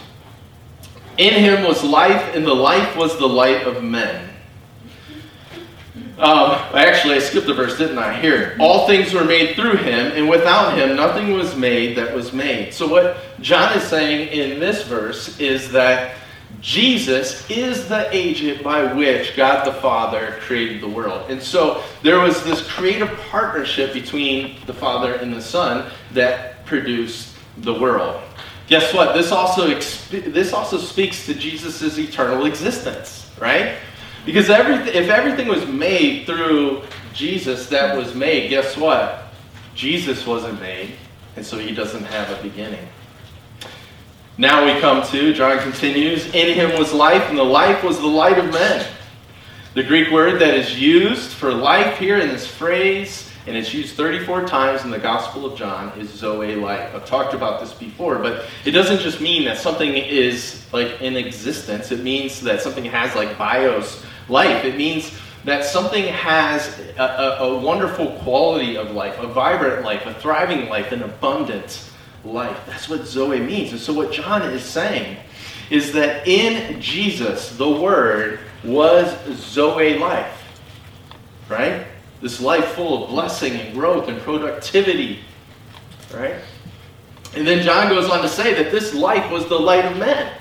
In 1.18 1.34
him 1.34 1.64
was 1.64 1.84
life, 1.84 2.36
and 2.36 2.46
the 2.46 2.54
life 2.54 2.96
was 2.96 3.18
the 3.18 3.28
light 3.28 3.68
of 3.68 3.84
men. 3.84 4.32
Um, 6.22 6.52
actually, 6.76 7.16
I 7.16 7.20
skipped 7.20 7.50
a 7.50 7.54
verse, 7.54 7.80
didn't 7.80 7.98
I? 7.98 8.14
Here. 8.20 8.56
All 8.60 8.86
things 8.86 9.12
were 9.12 9.26
made 9.26 9.56
through 9.56 9.78
him, 9.78 10.12
and 10.12 10.30
without 10.30 10.78
him, 10.78 10.96
nothing 10.96 11.34
was 11.34 11.56
made 11.56 11.98
that 11.98 12.14
was 12.14 12.32
made. 12.32 12.76
So, 12.76 12.88
what 12.88 13.18
John 13.42 13.76
is 13.76 13.84
saying 13.84 14.30
in 14.30 14.60
this 14.60 14.84
verse 14.84 15.40
is 15.40 15.72
that 15.72 16.18
Jesus 16.60 17.50
is 17.50 17.88
the 17.88 18.08
agent 18.16 18.64
by 18.64 18.94
which 18.94 19.36
God 19.36 19.66
the 19.66 19.74
Father 19.74 20.38
created 20.42 20.80
the 20.80 20.88
world. 20.88 21.32
And 21.32 21.42
so, 21.42 21.84
there 22.04 22.20
was 22.20 22.44
this 22.44 22.62
creative 22.70 23.10
partnership 23.32 23.92
between 23.92 24.58
the 24.68 24.74
Father 24.76 25.16
and 25.16 25.34
the 25.34 25.42
Son 25.42 25.92
that 26.14 26.64
produced 26.68 27.36
the 27.58 27.74
world. 27.74 28.22
Guess 28.72 28.94
what? 28.94 29.14
This 29.14 29.34
also, 29.34 29.68
this 30.12 30.54
also 30.54 30.78
speaks 30.78 31.26
to 31.26 31.34
Jesus' 31.34 32.00
eternal 32.00 32.46
existence, 32.46 33.30
right? 33.38 33.76
Because 34.26 34.48
if 34.48 35.10
everything 35.10 35.50
was 35.50 35.68
made 35.68 36.26
through 36.26 36.84
Jesus 37.14 37.68
that 37.68 37.98
was 37.98 38.16
made, 38.16 38.50
guess 38.50 38.78
what? 38.78 39.26
Jesus 39.76 40.26
wasn't 40.26 40.58
made, 40.62 40.94
and 41.36 41.46
so 41.46 41.60
he 41.60 41.76
doesn't 41.76 42.06
have 42.06 42.30
a 42.30 42.42
beginning. 42.42 42.88
Now 44.38 44.64
we 44.64 44.80
come 44.80 45.06
to, 45.08 45.34
John 45.34 45.60
continues, 45.60 46.28
in 46.28 46.56
him 46.56 46.80
was 46.80 46.94
life, 46.94 47.24
and 47.28 47.38
the 47.38 47.44
life 47.44 47.84
was 47.84 48.00
the 48.00 48.08
light 48.08 48.38
of 48.38 48.54
men. 48.54 48.88
The 49.74 49.84
Greek 49.84 50.12
word 50.12 50.40
that 50.40 50.54
is 50.54 50.80
used 50.80 51.32
for 51.32 51.54
life 51.54 51.98
here 51.98 52.20
in 52.20 52.30
this 52.30 52.48
phrase, 52.48 53.30
and 53.48 53.58
it's 53.58 53.74
used 53.74 53.96
34 53.96 54.46
times 54.46 54.84
in 54.84 54.92
the 54.92 55.00
Gospel 55.00 55.46
of 55.46 55.58
John, 55.58 55.98
is 56.00 56.10
Zoe 56.10 56.56
life. 56.56 56.94
I've 56.94 57.06
talked 57.06 57.34
about 57.34 57.60
this 57.60 57.74
before, 57.74 58.20
but 58.20 58.46
it 58.66 58.72
doesn't 58.72 59.00
just 59.00 59.20
mean 59.20 59.46
that 59.46 59.58
something 59.58 59.92
is 59.94 60.66
like 60.72 61.02
in 61.02 61.16
existence. 61.16 61.92
It 61.92 62.04
means 62.04 62.42
that 62.42 62.62
something 62.62 62.86
has 62.86 63.16
like 63.16 63.38
bios 63.38 64.04
life. 64.30 64.64
It 64.64 64.78
means 64.78 65.12
that 65.44 65.66
something 65.66 66.06
has 66.06 66.80
a, 66.98 67.04
a, 67.04 67.38
a, 67.50 67.60
wonderful 67.60 68.12
quality 68.20 68.78
of 68.78 68.92
life, 68.92 69.18
a 69.18 69.28
vibrant 69.28 69.84
life, 69.84 70.06
a 70.06 70.14
thriving 70.14 70.70
life, 70.70 70.92
an 70.92 71.02
abundant 71.02 71.90
life. 72.24 72.60
That's 72.68 72.88
what 72.88 73.08
Zoe 73.08 73.40
means. 73.40 73.72
And 73.72 73.82
so, 73.82 73.92
what 73.92 74.12
John 74.12 74.44
is 74.44 74.64
saying 74.64 75.18
is 75.72 75.94
that 75.94 76.28
in 76.28 76.80
Jesus, 76.80 77.58
the 77.58 77.70
Word 77.70 78.40
was 78.64 79.18
Zoe 79.36 79.98
life. 79.98 80.38
Right? 81.50 81.88
This 82.22 82.40
life 82.40 82.66
full 82.74 83.04
of 83.04 83.10
blessing 83.10 83.54
and 83.54 83.74
growth 83.74 84.08
and 84.08 84.20
productivity. 84.22 85.20
Right? 86.14 86.36
And 87.36 87.48
then 87.48 87.64
John 87.64 87.90
goes 87.90 88.10
on 88.10 88.22
to 88.22 88.30
say 88.30 88.54
that 88.54 88.72
this 88.72 88.94
life 88.94 89.32
was 89.32 89.48
the 89.48 89.58
light 89.58 89.86
of 89.86 89.98
men. 89.98 90.34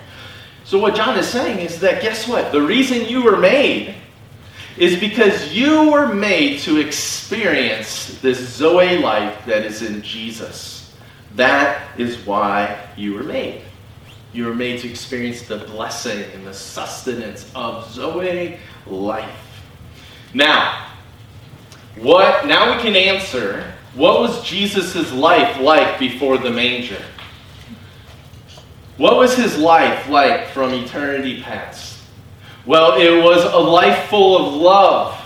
So, 0.64 0.78
what 0.78 0.94
John 0.94 1.18
is 1.18 1.28
saying 1.28 1.58
is 1.58 1.80
that 1.80 2.02
guess 2.02 2.28
what? 2.28 2.52
The 2.52 2.60
reason 2.60 3.06
you 3.06 3.22
were 3.22 3.36
made 3.36 3.94
is 4.76 4.98
because 4.98 5.52
you 5.52 5.90
were 5.90 6.12
made 6.14 6.60
to 6.60 6.78
experience 6.78 8.18
this 8.20 8.38
Zoe 8.38 8.98
life 8.98 9.44
that 9.46 9.64
is 9.64 9.82
in 9.82 10.02
Jesus. 10.02 10.94
That 11.34 11.98
is 11.98 12.18
why 12.26 12.88
you 12.96 13.14
were 13.14 13.22
made. 13.22 13.62
You 14.32 14.46
were 14.46 14.54
made 14.54 14.80
to 14.80 14.88
experience 14.88 15.42
the 15.42 15.58
blessing 15.58 16.24
and 16.34 16.46
the 16.46 16.54
sustenance 16.54 17.50
of 17.54 17.90
Zoe 17.90 18.58
life. 18.86 19.62
Now, 20.34 20.89
what 21.96 22.46
now 22.46 22.74
we 22.74 22.82
can 22.82 22.96
answer 22.96 23.72
what 23.94 24.20
was 24.20 24.44
Jesus' 24.44 25.12
life 25.12 25.58
like 25.60 25.98
before 25.98 26.38
the 26.38 26.50
manger? 26.50 27.02
What 28.96 29.16
was 29.16 29.34
his 29.36 29.56
life 29.56 30.08
like 30.08 30.48
from 30.48 30.72
eternity 30.72 31.42
past? 31.42 31.98
Well, 32.66 33.00
it 33.00 33.22
was 33.22 33.44
a 33.44 33.56
life 33.56 34.08
full 34.08 34.46
of 34.46 34.54
love 34.54 35.18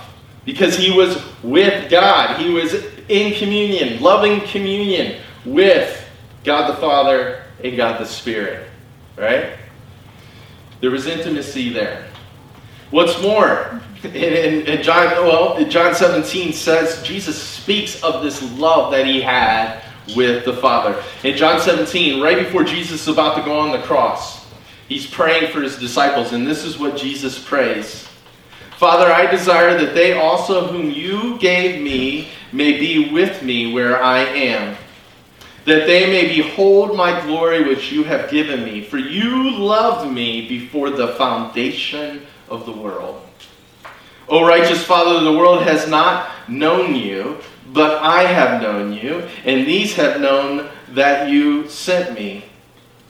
because 0.44 0.76
he 0.76 0.90
was 0.90 1.22
with 1.42 1.90
God. 1.90 2.40
He 2.40 2.50
was 2.50 2.74
in 3.08 3.34
communion, 3.34 4.00
loving 4.00 4.40
communion 4.42 5.20
with 5.44 6.08
God 6.44 6.70
the 6.70 6.80
Father 6.80 7.42
and 7.62 7.76
God 7.76 8.00
the 8.00 8.06
Spirit. 8.06 8.68
Right? 9.16 9.56
There 10.80 10.90
was 10.90 11.06
intimacy 11.06 11.72
there. 11.72 12.06
What's 12.90 13.20
more, 13.20 13.82
in 14.04 14.82
John, 14.82 15.06
well, 15.26 15.64
John 15.66 15.94
17 15.94 16.52
says 16.52 17.02
Jesus 17.02 17.40
speaks 17.40 18.02
of 18.02 18.22
this 18.22 18.42
love 18.58 18.92
that 18.92 19.06
he 19.06 19.20
had 19.20 19.82
with 20.14 20.44
the 20.44 20.54
Father. 20.54 21.02
In 21.22 21.36
John 21.36 21.60
17, 21.60 22.22
right 22.22 22.38
before 22.38 22.64
Jesus 22.64 23.02
is 23.02 23.08
about 23.08 23.36
to 23.36 23.42
go 23.42 23.58
on 23.58 23.72
the 23.72 23.86
cross, 23.86 24.46
he's 24.88 25.06
praying 25.06 25.52
for 25.52 25.60
his 25.60 25.78
disciples, 25.78 26.32
and 26.32 26.46
this 26.46 26.64
is 26.64 26.78
what 26.78 26.96
Jesus 26.96 27.42
prays 27.42 28.08
Father, 28.76 29.10
I 29.10 29.30
desire 29.30 29.78
that 29.78 29.94
they 29.94 30.14
also, 30.14 30.66
whom 30.66 30.90
you 30.90 31.38
gave 31.38 31.80
me, 31.80 32.28
may 32.52 32.78
be 32.78 33.10
with 33.12 33.42
me 33.42 33.72
where 33.72 34.02
I 34.02 34.18
am, 34.18 34.76
that 35.64 35.86
they 35.86 36.06
may 36.06 36.28
behold 36.28 36.96
my 36.96 37.24
glory 37.24 37.62
which 37.62 37.92
you 37.92 38.02
have 38.04 38.30
given 38.30 38.64
me, 38.64 38.82
for 38.82 38.98
you 38.98 39.56
loved 39.56 40.12
me 40.12 40.48
before 40.48 40.90
the 40.90 41.14
foundation 41.14 42.26
of 42.50 42.66
the 42.66 42.72
world. 42.72 43.23
O 44.28 44.46
righteous 44.46 44.82
Father, 44.82 45.22
the 45.22 45.36
world 45.36 45.62
has 45.62 45.88
not 45.88 46.30
known 46.48 46.94
you 46.94 47.38
but 47.74 48.00
I 48.02 48.22
have 48.22 48.62
known 48.62 48.92
you, 48.92 49.28
and 49.44 49.66
these 49.66 49.94
have 49.96 50.20
known 50.20 50.70
that 50.90 51.28
you 51.28 51.68
sent 51.68 52.14
me. 52.14 52.44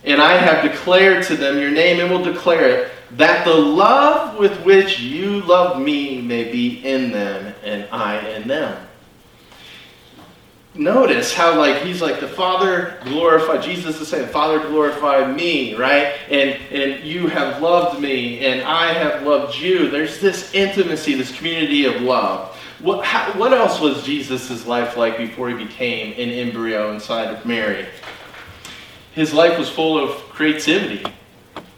And 0.04 0.20
I 0.20 0.36
have 0.36 0.62
declared 0.62 1.24
to 1.24 1.36
them 1.36 1.58
your 1.58 1.70
name 1.70 2.00
and 2.00 2.10
will 2.10 2.24
declare 2.24 2.68
it, 2.68 2.90
that 3.12 3.44
the 3.44 3.54
love 3.54 4.38
with 4.38 4.64
which 4.64 4.98
you 5.00 5.42
love 5.42 5.80
me 5.80 6.20
may 6.20 6.50
be 6.50 6.84
in 6.84 7.12
them 7.12 7.54
and 7.62 7.86
I 7.92 8.18
in 8.30 8.48
them. 8.48 8.88
Notice 10.76 11.32
how 11.32 11.56
like 11.56 11.82
he's 11.82 12.02
like 12.02 12.18
the 12.18 12.26
Father 12.26 12.98
glorified 13.04 13.62
Jesus 13.62 14.00
is 14.00 14.08
saying, 14.08 14.28
Father 14.28 14.58
glorified 14.58 15.36
me, 15.36 15.74
right? 15.74 16.14
And 16.28 16.60
and 16.72 17.04
you 17.04 17.28
have 17.28 17.62
loved 17.62 18.00
me 18.00 18.44
and 18.44 18.62
I 18.62 18.92
have 18.92 19.22
loved 19.22 19.56
you. 19.56 19.88
There's 19.88 20.20
this 20.20 20.52
intimacy, 20.52 21.14
this 21.14 21.36
community 21.36 21.84
of 21.84 22.02
love. 22.02 22.56
What, 22.80 23.04
how, 23.04 23.32
what 23.38 23.52
else 23.52 23.80
was 23.80 24.02
Jesus' 24.04 24.66
life 24.66 24.96
like 24.96 25.16
before 25.16 25.48
he 25.48 25.54
became 25.54 26.12
an 26.14 26.28
embryo 26.28 26.92
inside 26.92 27.32
of 27.32 27.46
Mary? 27.46 27.86
His 29.14 29.32
life 29.32 29.58
was 29.58 29.70
full 29.70 29.96
of 29.96 30.10
creativity. 30.28 31.04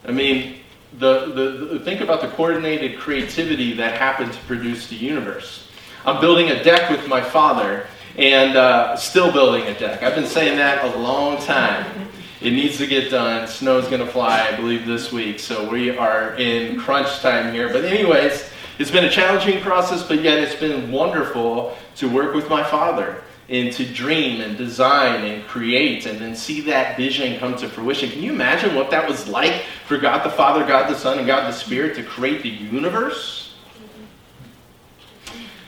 I 0.07 0.11
mean, 0.11 0.61
the, 0.99 1.27
the, 1.27 1.75
the, 1.75 1.81
think 1.81 2.01
about 2.01 2.23
the 2.23 2.29
coordinated 2.29 2.99
creativity 2.99 3.75
that 3.75 3.99
happened 3.99 4.33
to 4.33 4.39
produce 4.47 4.89
the 4.89 4.97
universe. 4.97 5.69
I'm 6.07 6.21
building 6.21 6.51
a 6.51 6.65
deck 6.65 6.91
with 6.91 7.07
my 7.09 7.21
father, 7.21 7.87
and 8.19 8.57
uh, 8.57 8.97
still 8.97 9.31
building 9.33 9.65
a 9.67 9.79
deck. 9.79 10.03
I've 10.03 10.15
been 10.15 10.27
saying 10.27 10.57
that 10.59 10.85
a 10.85 10.99
long 10.99 11.39
time. 11.39 12.09
It 12.41 12.53
needs 12.53 12.77
to 12.79 12.87
get 12.87 13.11
done. 13.11 13.49
Snow's 13.49 13.89
going 13.89 14.05
to 14.05 14.07
fly, 14.07 14.47
I 14.47 14.57
believe, 14.57 14.87
this 14.87 15.11
week. 15.11 15.41
So 15.41 15.69
we 15.69 15.97
are 15.97 16.35
in 16.37 16.79
crunch 16.79 17.21
time 17.21 17.53
here. 17.53 17.73
But, 17.73 17.85
anyways, 17.85 18.51
It's 18.79 18.91
been 18.91 19.05
a 19.05 19.11
challenging 19.11 19.63
process, 19.63 20.03
but 20.03 20.23
yet 20.23 20.39
it's 20.39 20.55
been 20.55 20.93
wonderful 20.93 21.75
to 21.97 22.11
work 22.11 22.35
with 22.35 22.51
my 22.51 22.63
father 22.63 23.23
and 23.49 23.73
to 23.73 23.87
dream 23.87 24.43
and 24.43 24.59
design 24.59 25.25
and 25.25 25.47
create 25.47 26.05
and 26.05 26.19
then 26.19 26.35
see 26.35 26.61
that 26.63 26.97
vision 26.99 27.39
come 27.39 27.57
to 27.57 27.69
fruition. 27.71 28.11
Can 28.11 28.23
you 28.23 28.33
imagine 28.33 28.75
what 28.75 28.91
that 28.91 29.09
was 29.09 29.29
like 29.29 29.63
for 29.87 29.97
God 29.97 30.27
the 30.27 30.31
Father, 30.31 30.67
God 30.67 30.91
the 30.91 30.99
Son, 30.99 31.17
and 31.17 31.27
God 31.27 31.51
the 31.51 31.57
Spirit 31.57 31.97
to 31.97 32.03
create 32.03 32.43
the 32.43 32.51
universe? 32.51 33.55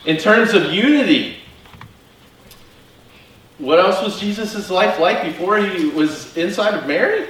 In 0.04 0.18
terms 0.18 0.52
of 0.52 0.64
unity, 0.64 1.37
what 3.58 3.78
else 3.78 4.02
was 4.02 4.20
Jesus' 4.20 4.70
life 4.70 4.98
like 4.98 5.24
before 5.24 5.58
he 5.58 5.88
was 5.88 6.36
inside 6.36 6.74
of 6.74 6.86
Mary? 6.86 7.26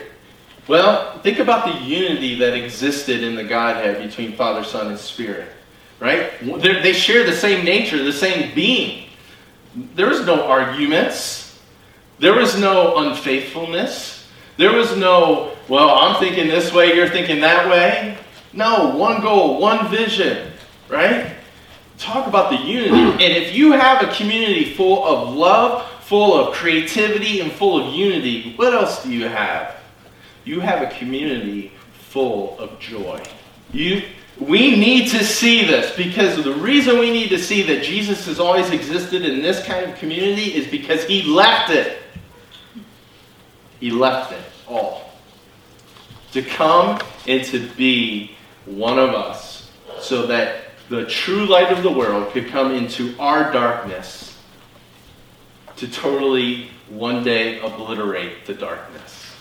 Well, 0.66 1.18
think 1.20 1.38
about 1.38 1.64
the 1.64 1.84
unity 1.84 2.34
that 2.40 2.54
existed 2.54 3.22
in 3.22 3.34
the 3.34 3.44
Godhead 3.44 4.06
between 4.06 4.32
Father, 4.32 4.62
Son, 4.62 4.88
and 4.88 4.98
Spirit. 4.98 5.48
Right? 5.98 6.32
They're, 6.42 6.82
they 6.82 6.92
share 6.92 7.24
the 7.24 7.32
same 7.32 7.64
nature, 7.64 8.02
the 8.04 8.12
same 8.12 8.54
being. 8.54 9.08
There 9.94 10.06
was 10.06 10.24
no 10.26 10.44
arguments. 10.44 11.58
There 12.18 12.34
was 12.34 12.58
no 12.58 12.98
unfaithfulness. 12.98 14.28
There 14.58 14.72
was 14.72 14.96
no, 14.96 15.56
well, 15.68 15.90
I'm 15.90 16.20
thinking 16.20 16.48
this 16.48 16.72
way, 16.72 16.94
you're 16.94 17.08
thinking 17.08 17.40
that 17.40 17.68
way. 17.68 18.18
No, 18.52 18.96
one 18.96 19.22
goal, 19.22 19.60
one 19.60 19.88
vision, 19.88 20.52
right? 20.88 21.34
Talk 21.96 22.26
about 22.26 22.50
the 22.50 22.56
unity. 22.56 22.94
And 22.94 23.20
if 23.20 23.54
you 23.54 23.72
have 23.72 24.02
a 24.02 24.12
community 24.14 24.74
full 24.74 25.04
of 25.04 25.34
love, 25.34 25.88
full 26.08 26.34
of 26.34 26.54
creativity, 26.54 27.40
and 27.40 27.52
full 27.52 27.86
of 27.86 27.94
unity, 27.94 28.54
what 28.56 28.72
else 28.72 29.02
do 29.02 29.12
you 29.12 29.28
have? 29.28 29.76
You 30.44 30.60
have 30.60 30.80
a 30.80 30.98
community 30.98 31.70
full 31.92 32.58
of 32.58 32.78
joy. 32.80 33.22
You 33.72 34.02
we 34.40 34.76
need 34.76 35.10
to 35.10 35.22
see 35.22 35.66
this 35.66 35.94
because 35.96 36.42
the 36.42 36.54
reason 36.54 36.98
we 36.98 37.10
need 37.10 37.28
to 37.30 37.38
see 37.38 37.62
that 37.64 37.82
Jesus 37.82 38.24
has 38.26 38.40
always 38.40 38.70
existed 38.70 39.22
in 39.22 39.42
this 39.42 39.62
kind 39.66 39.90
of 39.90 39.98
community 39.98 40.54
is 40.54 40.66
because 40.68 41.04
he 41.04 41.24
left 41.24 41.70
it. 41.70 41.98
He 43.80 43.90
left 43.90 44.32
it 44.32 44.42
all. 44.66 45.10
To 46.32 46.42
come 46.42 47.00
and 47.26 47.44
to 47.46 47.68
be 47.70 48.30
one 48.64 48.98
of 48.98 49.10
us 49.10 49.70
so 50.00 50.26
that 50.28 50.70
the 50.88 51.04
true 51.04 51.44
light 51.44 51.70
of 51.70 51.82
the 51.82 51.92
world 51.92 52.32
could 52.32 52.46
come 52.46 52.72
into 52.72 53.14
our 53.18 53.52
darkness 53.52 54.27
to 55.78 55.88
totally 55.88 56.70
one 56.88 57.22
day 57.22 57.60
obliterate 57.60 58.44
the 58.46 58.54
darkness. 58.54 59.32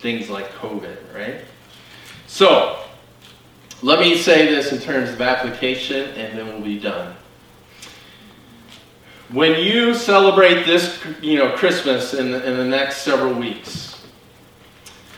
Things 0.00 0.28
like 0.28 0.50
COVID, 0.52 1.14
right? 1.14 1.40
So, 2.26 2.80
let 3.82 4.00
me 4.00 4.16
say 4.16 4.46
this 4.46 4.72
in 4.72 4.80
terms 4.80 5.10
of 5.10 5.20
application, 5.20 6.10
and 6.10 6.38
then 6.38 6.46
we'll 6.46 6.62
be 6.62 6.78
done. 6.78 7.14
When 9.30 9.58
you 9.58 9.94
celebrate 9.94 10.64
this, 10.64 10.98
you 11.22 11.38
know, 11.38 11.56
Christmas 11.56 12.14
in 12.14 12.32
the, 12.32 12.46
in 12.46 12.56
the 12.56 12.64
next 12.64 12.98
several 12.98 13.34
weeks, 13.34 14.04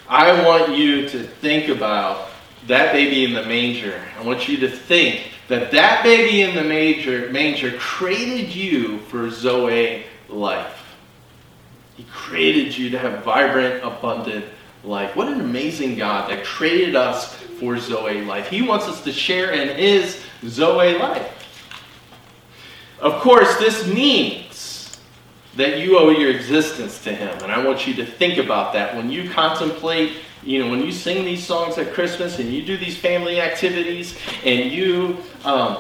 I 0.08 0.44
want 0.44 0.76
you 0.76 1.08
to 1.08 1.22
think 1.24 1.68
about 1.68 2.28
that 2.66 2.92
baby 2.92 3.24
in 3.24 3.32
the 3.32 3.44
manger. 3.44 4.00
I 4.18 4.22
want 4.22 4.46
you 4.46 4.56
to 4.58 4.68
think 4.68 5.32
that 5.48 5.70
that 5.70 6.02
baby 6.02 6.42
in 6.42 6.54
the 6.54 6.64
manger, 6.64 7.30
manger 7.30 7.72
created 7.78 8.54
you 8.54 8.98
for 9.00 9.30
Zoe 9.30 10.04
life. 10.28 10.84
He 11.96 12.04
created 12.04 12.76
you 12.76 12.90
to 12.90 12.98
have 12.98 13.22
vibrant, 13.24 13.82
abundant 13.84 14.44
life. 14.84 15.16
What 15.16 15.28
an 15.28 15.40
amazing 15.40 15.96
God 15.96 16.30
that 16.30 16.44
created 16.44 16.96
us 16.96 17.34
for 17.34 17.78
Zoe 17.78 18.22
life. 18.22 18.48
He 18.48 18.62
wants 18.62 18.86
us 18.86 19.02
to 19.04 19.12
share 19.12 19.52
in 19.52 19.76
his 19.76 20.22
Zoe 20.44 20.98
life. 20.98 21.32
Of 23.00 23.20
course, 23.20 23.56
this 23.58 23.86
means 23.86 24.45
that 25.56 25.78
you 25.78 25.98
owe 25.98 26.10
your 26.10 26.30
existence 26.30 27.02
to 27.04 27.14
him. 27.14 27.36
And 27.42 27.50
I 27.50 27.64
want 27.64 27.86
you 27.86 27.94
to 27.94 28.06
think 28.06 28.38
about 28.38 28.72
that 28.74 28.94
when 28.94 29.10
you 29.10 29.30
contemplate, 29.30 30.12
you 30.42 30.62
know, 30.62 30.70
when 30.70 30.82
you 30.82 30.92
sing 30.92 31.24
these 31.24 31.44
songs 31.44 31.78
at 31.78 31.92
Christmas 31.92 32.38
and 32.38 32.52
you 32.52 32.62
do 32.62 32.76
these 32.76 32.96
family 32.96 33.40
activities 33.40 34.16
and 34.44 34.70
you 34.70 35.18
um, 35.44 35.78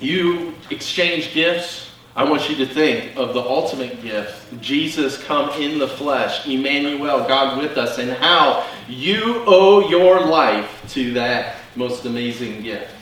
you 0.00 0.54
exchange 0.70 1.32
gifts 1.32 1.92
I 2.14 2.24
want 2.24 2.50
you 2.50 2.56
to 2.56 2.66
think 2.66 3.16
of 3.16 3.32
the 3.32 3.40
ultimate 3.40 4.02
gift 4.02 4.60
Jesus 4.60 5.22
come 5.22 5.48
in 5.60 5.78
the 5.78 5.88
flesh, 5.88 6.46
Emmanuel, 6.46 7.26
God 7.26 7.60
with 7.60 7.78
us, 7.78 7.98
and 7.98 8.10
how 8.10 8.66
you 8.86 9.42
owe 9.46 9.88
your 9.88 10.26
life 10.26 10.84
to 10.90 11.14
that 11.14 11.56
most 11.74 12.04
amazing 12.04 12.62
gift. 12.62 12.94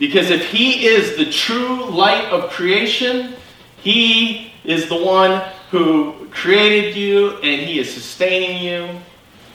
Because 0.00 0.30
if 0.30 0.50
He 0.50 0.84
is 0.86 1.16
the 1.16 1.30
true 1.30 1.84
light 1.84 2.24
of 2.26 2.50
creation, 2.50 3.34
He 3.78 4.52
is 4.66 4.88
the 4.88 5.02
one 5.02 5.42
who 5.70 6.28
created 6.30 6.96
you 6.96 7.36
and 7.36 7.62
He 7.62 7.78
is 7.78 7.92
sustaining 7.92 8.62
you. 8.62 9.00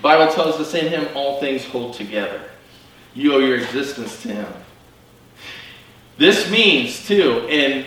Bible 0.02 0.34
tells 0.34 0.56
us 0.56 0.74
in 0.74 0.88
Him 0.88 1.08
all 1.13 1.39
things 1.39 1.63
hold 1.65 1.93
together. 1.93 2.41
You 3.13 3.34
owe 3.36 3.39
your 3.39 3.58
existence 3.58 4.21
to 4.24 4.30
Him. 4.30 4.54
This 6.17 6.50
means, 6.50 7.06
too, 7.06 7.45
in 7.50 7.86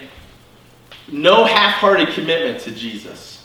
no 1.11 1.45
half 1.45 1.75
hearted 1.75 2.09
commitment 2.09 2.61
to 2.61 2.71
Jesus. 2.71 3.43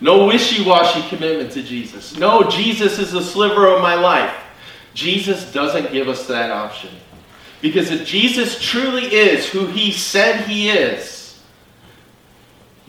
No 0.00 0.26
wishy 0.26 0.62
washy 0.62 1.06
commitment 1.08 1.52
to 1.52 1.62
Jesus. 1.62 2.18
No, 2.18 2.42
Jesus 2.50 2.98
is 2.98 3.14
a 3.14 3.22
sliver 3.22 3.66
of 3.66 3.80
my 3.80 3.94
life. 3.94 4.34
Jesus 4.92 5.50
doesn't 5.52 5.92
give 5.92 6.08
us 6.08 6.26
that 6.26 6.50
option. 6.50 6.90
Because 7.62 7.90
if 7.90 8.06
Jesus 8.06 8.60
truly 8.60 9.06
is 9.06 9.48
who 9.48 9.66
he 9.66 9.92
said 9.92 10.46
he 10.46 10.68
is, 10.68 11.25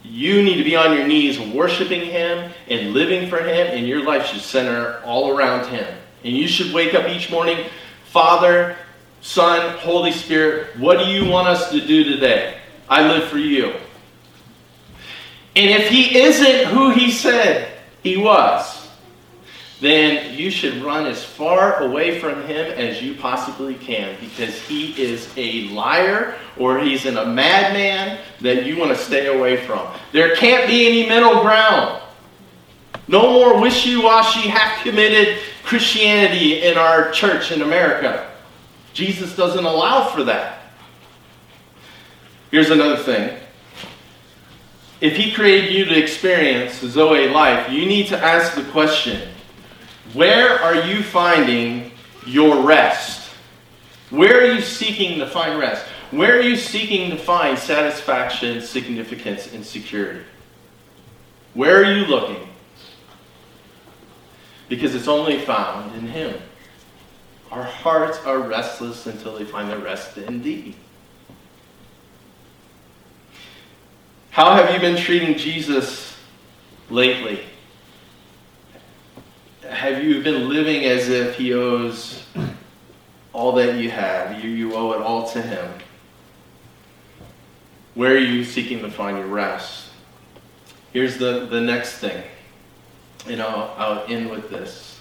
you 0.10 0.42
need 0.44 0.56
to 0.56 0.64
be 0.64 0.76
on 0.76 0.96
your 0.96 1.08
knees 1.08 1.40
worshiping 1.40 2.02
him 2.02 2.52
and 2.68 2.94
living 2.94 3.30
for 3.30 3.38
him, 3.38 3.68
and 3.68 3.88
your 3.88 4.04
life 4.04 4.26
should 4.26 4.42
center 4.42 5.02
all 5.04 5.36
around 5.36 5.68
him. 5.68 5.88
And 6.24 6.36
you 6.36 6.48
should 6.48 6.74
wake 6.74 6.94
up 6.94 7.08
each 7.08 7.30
morning, 7.30 7.68
Father, 8.06 8.78
Son, 9.22 9.78
Holy 9.80 10.12
Spirit, 10.12 10.78
what 10.78 11.00
do 11.00 11.06
you 11.06 11.30
want 11.30 11.48
us 11.48 11.72
to 11.72 11.86
do 11.86 12.04
today? 12.04 12.60
I 12.90 13.08
live 13.08 13.28
for 13.30 13.38
you. 13.38 13.74
And 15.56 15.70
if 15.72 15.90
he 15.90 16.18
isn't 16.20 16.68
who 16.68 16.92
he 16.92 17.12
said 17.12 17.72
he 18.04 18.16
was, 18.16 18.77
then 19.80 20.36
you 20.36 20.50
should 20.50 20.84
run 20.84 21.06
as 21.06 21.24
far 21.24 21.84
away 21.84 22.20
from 22.20 22.42
him 22.48 22.66
as 22.78 23.02
you 23.02 23.14
possibly 23.14 23.76
can 23.76 24.18
because 24.20 24.60
he 24.62 25.00
is 25.02 25.32
a 25.38 25.64
liar 25.70 26.36
or 26.58 26.80
he's 26.80 27.06
in 27.06 27.18
a 27.18 27.26
madman 27.26 28.20
that 28.42 28.66
you 28.66 28.78
want 28.78 28.90
to 28.90 28.98
stay 28.98 29.28
away 29.28 29.58
from. 29.58 29.88
There 30.12 30.36
can't 30.36 30.68
be 30.68 30.88
any 30.88 31.08
middle 31.08 31.42
ground. 31.42 32.02
No 33.08 33.32
more 33.32 33.62
wishy 33.62 33.96
washy, 33.96 34.50
half 34.50 34.84
committed 34.84 35.38
Christianity 35.64 36.64
in 36.64 36.78
our 36.78 37.12
church 37.12 37.52
in 37.52 37.62
America. 37.62 38.32
Jesus 38.94 39.36
doesn't 39.36 39.64
allow 39.64 40.08
for 40.08 40.24
that. 40.24 40.64
Here's 42.50 42.72
another 42.72 42.98
thing. 42.98 43.38
If 45.02 45.16
He 45.16 45.32
created 45.32 45.72
you 45.72 45.86
to 45.86 45.98
experience 45.98 46.80
Zoe 46.80 47.30
life, 47.30 47.72
you 47.72 47.86
need 47.86 48.08
to 48.08 48.18
ask 48.18 48.56
the 48.56 48.64
question 48.72 49.30
where 50.18 50.60
are 50.60 50.76
you 50.88 51.04
finding 51.04 51.92
your 52.26 52.64
rest? 52.64 53.30
Where 54.10 54.42
are 54.42 54.52
you 54.52 54.62
seeking 54.62 55.20
to 55.20 55.28
find 55.28 55.60
rest? 55.60 55.86
Where 56.10 56.38
are 56.38 56.42
you 56.42 56.56
seeking 56.56 57.12
to 57.12 57.18
find 57.18 57.58
satisfaction, 57.58 58.62
significance, 58.62 59.54
and 59.54 59.64
security? 59.64 60.22
Where 61.54 61.84
are 61.84 61.94
you 61.94 62.06
looking? 62.06 62.50
Because 64.70 64.96
it's 64.96 65.08
only 65.08 65.40
found 65.40 65.96
in 65.96 66.08
Him. 66.08 66.36
Our 67.52 67.64
hearts 67.64 68.18
are 68.26 68.40
restless 68.40 69.06
until 69.06 69.38
they 69.38 69.46
find 69.46 69.70
their 69.70 69.78
rest 69.78 70.18
in 70.18 70.42
Thee. 70.42 70.76
How 74.32 74.56
have 74.56 74.74
you 74.74 74.80
been 74.80 74.98
treating 74.98 75.38
Jesus 75.38 76.18
lately? 76.90 77.42
Have 79.70 80.04
you 80.04 80.22
been 80.22 80.50
living 80.50 80.86
as 80.86 81.10
if 81.10 81.36
he 81.36 81.54
owes 81.54 82.26
all 83.34 83.52
that 83.54 83.76
you 83.76 83.90
have? 83.92 84.44
You, 84.44 84.50
you 84.50 84.76
owe 84.76 84.94
it 84.94 85.02
all 85.02 85.28
to 85.30 85.42
him. 85.42 85.72
Where 87.94 88.14
are 88.14 88.18
you 88.18 88.44
seeking 88.44 88.80
to 88.80 88.92
find 88.92 89.18
your 89.18 89.28
rest? 89.28 89.90
Here's 90.94 91.18
the, 91.18 91.48
the 91.50 91.62
next 91.62 91.98
thing, 91.98 92.24
and 93.28 93.42
I'll, 93.42 93.74
I'll 93.78 94.06
end 94.08 94.30
with 94.30 94.50
this. 94.50 95.00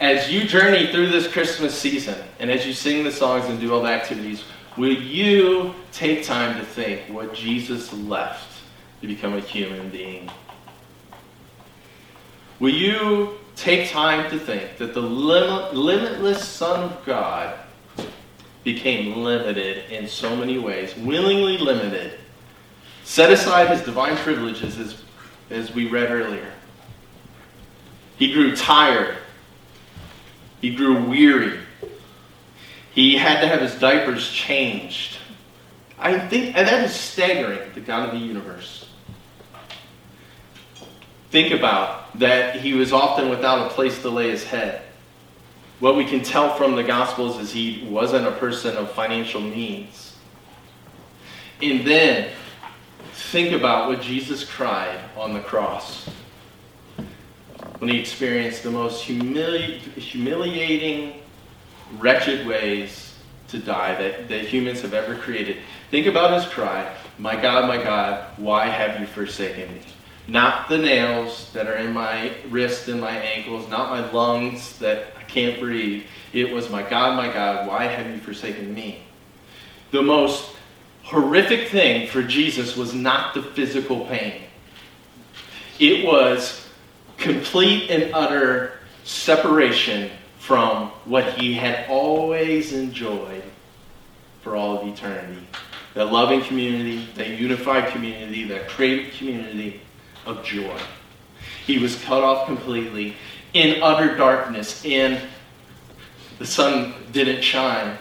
As 0.00 0.30
you 0.30 0.44
journey 0.44 0.92
through 0.92 1.08
this 1.08 1.26
Christmas 1.26 1.74
season, 1.74 2.16
and 2.38 2.50
as 2.50 2.66
you 2.66 2.72
sing 2.72 3.02
the 3.02 3.10
songs 3.10 3.46
and 3.46 3.58
do 3.58 3.72
all 3.72 3.82
the 3.82 3.88
activities, 3.88 4.44
Will 4.76 4.92
you 4.92 5.74
take 5.90 6.22
time 6.22 6.58
to 6.58 6.64
think 6.64 7.00
what 7.08 7.32
Jesus 7.32 7.94
left 7.94 8.60
to 9.00 9.06
become 9.06 9.32
a 9.32 9.40
human 9.40 9.88
being? 9.88 10.30
Will 12.60 12.74
you 12.74 13.38
take 13.56 13.90
time 13.90 14.30
to 14.30 14.38
think 14.38 14.76
that 14.76 14.94
the 14.94 15.00
limit, 15.00 15.74
limitless 15.74 16.46
Son 16.46 16.84
of 16.84 17.04
God 17.04 17.58
became 18.62 19.22
limited 19.22 19.90
in 19.90 20.06
so 20.06 20.36
many 20.36 20.58
ways, 20.58 20.94
willingly 20.96 21.56
limited, 21.58 22.18
set 23.04 23.32
aside 23.32 23.70
his 23.70 23.80
divine 23.82 24.16
privileges 24.16 24.78
as, 24.78 25.02
as 25.50 25.74
we 25.74 25.88
read 25.88 26.10
earlier. 26.10 26.52
He 28.18 28.32
grew 28.32 28.54
tired. 28.54 29.16
He 30.60 30.74
grew 30.74 31.08
weary. 31.08 31.60
He 32.92 33.16
had 33.16 33.40
to 33.40 33.48
have 33.48 33.60
his 33.60 33.74
diapers 33.78 34.30
changed. 34.30 35.18
I 35.98 36.18
think, 36.18 36.56
and 36.56 36.66
that 36.66 36.84
is 36.84 36.94
staggering, 36.94 37.72
the 37.74 37.80
God 37.80 38.08
of 38.08 38.20
the 38.20 38.26
universe. 38.26 38.88
Think 41.36 41.52
about 41.52 42.18
that 42.18 42.60
he 42.60 42.72
was 42.72 42.94
often 42.94 43.28
without 43.28 43.66
a 43.66 43.74
place 43.74 44.00
to 44.00 44.08
lay 44.08 44.30
his 44.30 44.42
head. 44.42 44.80
What 45.80 45.94
we 45.94 46.06
can 46.06 46.22
tell 46.22 46.56
from 46.56 46.76
the 46.76 46.82
Gospels 46.82 47.38
is 47.38 47.52
he 47.52 47.86
wasn't 47.90 48.26
a 48.26 48.32
person 48.32 48.74
of 48.78 48.90
financial 48.92 49.42
means. 49.42 50.16
And 51.60 51.86
then, 51.86 52.30
think 53.12 53.52
about 53.52 53.86
what 53.90 54.00
Jesus 54.00 54.48
cried 54.50 54.98
on 55.14 55.34
the 55.34 55.40
cross 55.40 56.08
when 57.80 57.90
he 57.90 58.00
experienced 58.00 58.62
the 58.62 58.70
most 58.70 59.04
humili- 59.04 59.80
humiliating, 59.98 61.20
wretched 61.98 62.46
ways 62.46 63.14
to 63.48 63.58
die 63.58 63.94
that, 63.96 64.30
that 64.30 64.46
humans 64.46 64.80
have 64.80 64.94
ever 64.94 65.14
created. 65.14 65.58
Think 65.90 66.06
about 66.06 66.32
his 66.32 66.50
cry 66.50 66.96
My 67.18 67.36
God, 67.36 67.68
my 67.68 67.76
God, 67.76 68.26
why 68.38 68.68
have 68.68 68.98
you 68.98 69.06
forsaken 69.06 69.74
me? 69.74 69.82
Not 70.28 70.68
the 70.68 70.78
nails 70.78 71.50
that 71.52 71.68
are 71.68 71.76
in 71.76 71.92
my 71.92 72.32
wrists 72.50 72.88
and 72.88 73.00
my 73.00 73.16
ankles, 73.16 73.68
not 73.68 73.90
my 73.90 74.10
lungs 74.10 74.78
that 74.78 75.06
I 75.18 75.22
can't 75.22 75.60
breathe. 75.60 76.04
It 76.32 76.52
was, 76.52 76.68
My 76.68 76.82
God, 76.82 77.16
my 77.16 77.32
God, 77.32 77.68
why 77.68 77.84
have 77.84 78.12
you 78.12 78.20
forsaken 78.20 78.74
me? 78.74 79.02
The 79.92 80.02
most 80.02 80.50
horrific 81.04 81.68
thing 81.68 82.08
for 82.08 82.22
Jesus 82.22 82.76
was 82.76 82.92
not 82.92 83.34
the 83.34 83.42
physical 83.42 84.06
pain, 84.06 84.42
it 85.78 86.04
was 86.04 86.66
complete 87.18 87.90
and 87.90 88.12
utter 88.14 88.80
separation 89.04 90.10
from 90.38 90.88
what 91.04 91.34
he 91.34 91.54
had 91.54 91.88
always 91.88 92.72
enjoyed 92.72 93.42
for 94.42 94.56
all 94.56 94.78
of 94.78 94.86
eternity. 94.86 95.46
That 95.94 96.12
loving 96.12 96.42
community, 96.42 97.08
that 97.14 97.30
unified 97.30 97.92
community, 97.92 98.44
that 98.48 98.68
creative 98.68 99.14
community 99.14 99.80
of 100.26 100.44
joy. 100.44 100.78
He 101.66 101.78
was 101.78 102.02
cut 102.04 102.22
off 102.22 102.46
completely 102.46 103.16
in 103.52 103.82
utter 103.82 104.16
darkness, 104.16 104.84
and 104.84 105.20
the 106.38 106.46
sun 106.46 106.94
didn't 107.12 107.42
shine. 107.42 107.96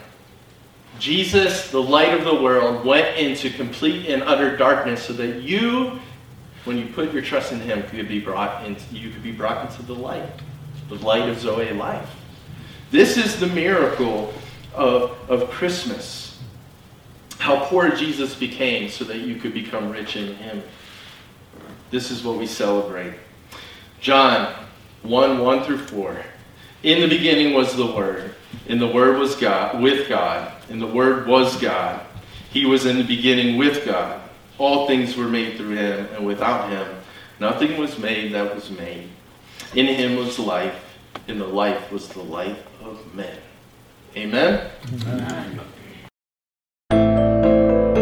Jesus, 1.00 1.72
the 1.72 1.82
light 1.82 2.14
of 2.14 2.24
the 2.24 2.42
world, 2.42 2.86
went 2.86 3.18
into 3.18 3.50
complete 3.50 4.08
and 4.08 4.24
utter 4.24 4.56
darkness 4.56 5.04
so 5.04 5.14
that 5.14 5.42
you, 5.42 6.00
when 6.64 6.78
you 6.78 6.88
put 6.88 7.14
your 7.14 7.22
trust 7.22 7.52
in 7.52 7.60
him, 7.60 7.84
could 7.84 8.08
be 8.08 8.20
brought 8.20 8.66
into, 8.66 8.96
you 8.96 9.10
could 9.10 9.24
be 9.24 9.32
brought 9.32 9.70
into 9.70 9.84
the 9.84 9.96
light, 9.96 10.30
the 10.90 10.96
light 10.96 11.28
of 11.28 11.40
Zoe 11.40 11.72
life. 11.74 12.10
This 12.92 13.18
is 13.18 13.40
the 13.40 13.48
miracle 13.48 14.34
of, 14.74 15.18
of 15.30 15.50
Christmas. 15.50 16.40
How 17.40 17.66
poor 17.66 17.90
Jesus 17.90 18.34
became 18.34 18.90
so 18.90 19.04
that 19.06 19.18
you 19.18 19.36
could 19.36 19.54
become 19.54 19.90
rich 19.92 20.16
in 20.16 20.36
him. 20.36 20.64
This 21.92 22.12
is 22.12 22.24
what 22.24 22.38
we 22.38 22.48
celebrate. 22.48 23.14
John 24.02 24.54
1 25.04 25.40
1 25.40 25.64
through 25.64 25.80
4. 25.80 26.24
In 26.84 27.02
the 27.02 27.08
beginning 27.08 27.54
was 27.54 27.76
the 27.76 27.86
Word, 27.86 28.36
and 28.68 28.80
the 28.80 28.88
Word 28.88 29.18
was 29.18 29.36
God, 29.36 29.82
with 29.82 30.08
God, 30.08 30.52
and 30.70 30.82
the 30.82 30.88
Word 30.88 31.28
was 31.28 31.60
God. 31.60 32.06
He 32.52 32.66
was 32.66 32.86
in 32.86 32.98
the 32.98 33.04
beginning 33.04 33.58
with 33.58 33.86
God. 33.86 34.22
All 34.58 34.88
things 34.88 35.18
were 35.18 35.28
made 35.28 35.58
through 35.58 35.76
him, 35.76 36.08
and 36.16 36.26
without 36.26 36.70
him, 36.70 36.88
nothing 37.40 37.78
was 37.78 37.98
made 37.98 38.34
that 38.34 38.54
was 38.54 38.70
made. 38.70 39.10
In 39.74 39.88
him 39.88 40.16
was 40.16 40.40
life, 40.40 40.98
and 41.28 41.42
the 41.42 41.48
life 41.48 41.92
was 41.92 42.08
the 42.10 42.22
life 42.22 42.64
of 42.82 43.14
men. 43.14 43.38
Amen? 44.16 44.72
Amen. 45.04 45.60